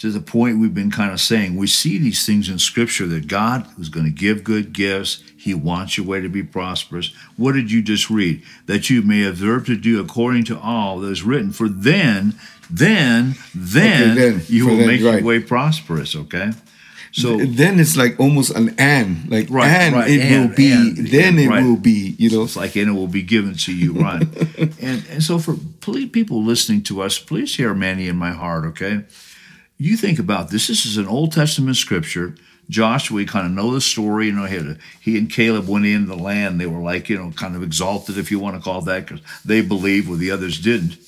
to 0.00 0.10
the 0.10 0.20
point 0.20 0.58
we've 0.58 0.74
been 0.74 0.90
kind 0.90 1.12
of 1.12 1.20
saying. 1.20 1.56
We 1.56 1.66
see 1.66 1.98
these 1.98 2.24
things 2.24 2.48
in 2.48 2.58
Scripture 2.58 3.06
that 3.08 3.28
God 3.28 3.66
is 3.78 3.90
going 3.90 4.06
to 4.06 4.12
give 4.12 4.42
good 4.42 4.72
gifts. 4.72 5.22
He 5.36 5.52
wants 5.52 5.98
your 5.98 6.06
way 6.06 6.22
to 6.22 6.28
be 6.28 6.42
prosperous. 6.42 7.12
What 7.36 7.52
did 7.52 7.70
you 7.70 7.82
just 7.82 8.08
read? 8.08 8.42
That 8.64 8.88
you 8.88 9.02
may 9.02 9.24
observe 9.24 9.66
to 9.66 9.76
do 9.76 10.00
according 10.00 10.44
to 10.44 10.58
all 10.58 11.00
that 11.00 11.10
is 11.10 11.22
written. 11.22 11.52
For 11.52 11.68
then, 11.68 12.34
then, 12.70 13.34
then, 13.54 14.16
then, 14.16 14.42
you 14.48 14.66
will 14.66 14.78
then, 14.78 14.86
make 14.86 15.02
right. 15.02 15.16
your 15.16 15.22
way 15.22 15.38
prosperous. 15.38 16.16
Okay, 16.16 16.52
so 17.12 17.36
then 17.36 17.78
it's 17.78 17.96
like 17.96 18.18
almost 18.18 18.56
an 18.56 18.74
and, 18.78 19.30
like 19.30 19.50
Right, 19.50 19.68
and 19.68 19.94
right, 19.96 20.10
it 20.10 20.20
and, 20.20 20.48
will 20.48 20.56
be, 20.56 20.72
and, 20.72 20.96
then 21.08 21.38
it 21.38 21.48
right. 21.48 21.62
will 21.62 21.76
be, 21.76 22.14
you 22.18 22.30
know. 22.30 22.44
It's 22.44 22.56
like, 22.56 22.74
and 22.76 22.88
it 22.88 22.92
will 22.92 23.06
be 23.06 23.22
given 23.22 23.54
to 23.54 23.74
you, 23.74 23.92
right? 23.92 24.22
and 24.80 25.04
and 25.10 25.22
so 25.22 25.38
for 25.38 25.56
please, 25.80 26.08
people 26.08 26.42
listening 26.42 26.82
to 26.84 27.02
us, 27.02 27.18
please 27.18 27.54
hear 27.56 27.74
Manny 27.74 28.08
in 28.08 28.16
my 28.16 28.30
heart, 28.30 28.64
okay? 28.64 29.04
You 29.82 29.96
think 29.96 30.18
about 30.18 30.50
this. 30.50 30.66
This 30.66 30.84
is 30.84 30.98
an 30.98 31.06
Old 31.06 31.32
Testament 31.32 31.74
scripture. 31.74 32.34
Joshua, 32.68 33.16
we 33.16 33.24
kind 33.24 33.46
of 33.46 33.52
know 33.52 33.72
the 33.72 33.80
story. 33.80 34.26
You 34.26 34.32
know, 34.32 34.76
he, 35.00 35.16
and 35.16 35.30
Caleb 35.32 35.68
went 35.68 35.86
into 35.86 36.06
the 36.06 36.22
land. 36.22 36.60
They 36.60 36.66
were 36.66 36.82
like, 36.82 37.08
you 37.08 37.16
know, 37.16 37.30
kind 37.30 37.56
of 37.56 37.62
exalted, 37.62 38.18
if 38.18 38.30
you 38.30 38.38
want 38.38 38.56
to 38.56 38.62
call 38.62 38.82
that, 38.82 39.06
because 39.06 39.24
they 39.42 39.62
believed 39.62 40.06
where 40.06 40.18
the 40.18 40.30
others 40.32 40.60
didn't. 40.60 40.98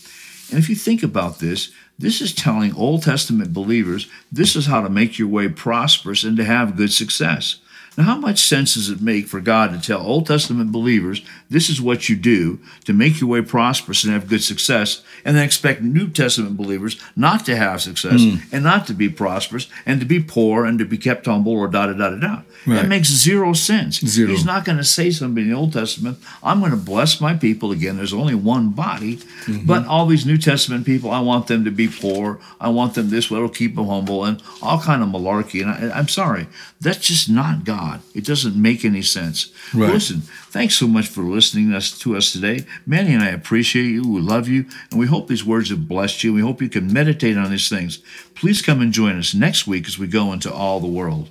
And 0.49 0.59
if 0.59 0.71
you 0.71 0.75
think 0.75 1.03
about 1.03 1.39
this, 1.39 1.71
this 1.99 2.23
is 2.23 2.35
telling 2.35 2.75
Old 2.75 3.03
Testament 3.03 3.53
believers 3.53 4.09
this 4.33 4.57
is 4.57 4.65
how 4.65 4.81
to 4.81 4.89
make 4.89 5.19
your 5.19 5.29
way 5.29 5.49
prosperous 5.49 6.25
and 6.25 6.39
to 6.39 6.45
have 6.45 6.75
good 6.75 6.95
success. 6.95 7.57
Now, 7.97 8.05
how 8.05 8.17
much 8.17 8.41
sense 8.41 8.75
does 8.75 8.89
it 8.89 9.03
make 9.03 9.27
for 9.27 9.41
God 9.41 9.73
to 9.73 9.81
tell 9.81 10.01
Old 10.01 10.27
Testament 10.27 10.73
believers 10.73 11.23
this 11.51 11.69
is 11.69 11.81
what 11.81 12.09
you 12.09 12.17
do 12.17 12.59
to 12.85 12.93
make 12.93 13.21
your 13.21 13.29
way 13.29 13.43
prosperous 13.43 14.05
and 14.05 14.13
have 14.13 14.29
good 14.29 14.43
success, 14.43 15.03
and 15.25 15.37
then 15.37 15.45
expect 15.45 15.83
New 15.83 16.09
Testament 16.09 16.57
believers 16.57 16.99
not 17.15 17.45
to 17.47 17.57
have 17.57 17.83
success 17.83 18.23
hmm. 18.23 18.37
and 18.51 18.65
not 18.65 18.87
to 18.87 18.95
be 18.95 19.09
prosperous 19.09 19.69
and 19.85 20.01
to 20.01 20.07
be 20.07 20.23
poor 20.23 20.65
and 20.65 20.79
to 20.79 20.85
be 20.85 20.97
kept 20.97 21.27
humble 21.27 21.53
or 21.53 21.69
da 21.69 21.87
da 21.87 21.93
da 21.93 22.11
da 22.11 22.17
da? 22.17 22.43
That 22.67 22.89
makes 22.89 23.09
zero 23.09 23.53
sense. 23.55 24.01
Zero. 24.01 24.31
He's 24.31 24.45
not 24.45 24.65
going 24.65 24.79
to 24.79 24.85
say 24.85 25.11
something 25.11 25.43
in 25.43 25.51
the 25.51 25.57
Old 25.57 25.73
Testament, 25.73 26.19
I'm 26.43 26.61
going 26.61 26.71
to 26.71 26.77
bless 26.77 27.21
my 27.21 27.35
people. 27.35 27.73
Again, 27.73 27.97
there's 27.97 28.13
only 28.13 28.35
one 28.35 28.71
body, 28.71 29.17
mm-hmm. 29.17 29.67
but 29.67 29.87
all 29.87 30.07
these 30.07 30.25
New 30.25 30.39
Testament 30.39 30.87
people, 30.87 31.11
I 31.11 31.21
want 31.21 31.49
them 31.49 31.65
to 31.65 31.71
be 31.71 31.89
poor. 31.89 32.39
I 32.61 32.69
want 32.69 32.95
them 32.95 33.11
this 33.11 33.31
way, 33.31 33.39
it'll 33.39 33.49
keep 33.49 33.75
them 33.75 33.89
humble, 33.89 34.25
and 34.25 34.43
all 34.63 34.81
kind 34.81 35.03
of 35.03 35.09
malarkey. 35.09 35.63
And 35.63 35.93
I, 35.93 35.99
I'm 35.99 36.09
sorry, 36.09 36.47
that's 36.81 36.99
just 36.99 37.29
not 37.29 37.65
God. 37.65 37.82
It 38.15 38.25
doesn't 38.25 38.61
make 38.61 38.85
any 38.85 39.03
sense. 39.03 39.53
Right. 39.75 39.93
Listen, 39.93 40.23
thanks 40.51 40.75
so 40.75 40.87
much 40.87 41.09
for 41.09 41.23
listening 41.23 41.73
us, 41.73 41.99
to 42.01 42.17
us 42.17 42.33
today. 42.33 42.65
Manny 42.87 43.15
and 43.15 43.23
I 43.23 43.29
appreciate 43.29 43.87
you. 43.87 44.09
We 44.09 44.21
love 44.21 44.49
you, 44.49 44.67
and 44.91 45.01
we 45.01 45.07
hope 45.07 45.29
these 45.29 45.45
words 45.45 45.71
have 45.71 45.89
blessed 45.89 46.23
you. 46.25 46.33
We 46.33 46.43
hope 46.43 46.63
you 46.63 46.69
can 46.69 46.93
meditate 46.93 47.37
on 47.37 47.51
these 47.51 47.69
things. 47.69 47.99
Please 48.35 48.63
come 48.63 48.81
and 48.81 48.93
join 48.93 49.19
us 49.19 49.35
next 49.35 49.67
week 49.67 49.87
as 49.87 49.99
we 49.99 50.07
go 50.07 50.33
into 50.33 50.53
all 50.53 50.81
the 50.81 50.87
world. 50.87 51.31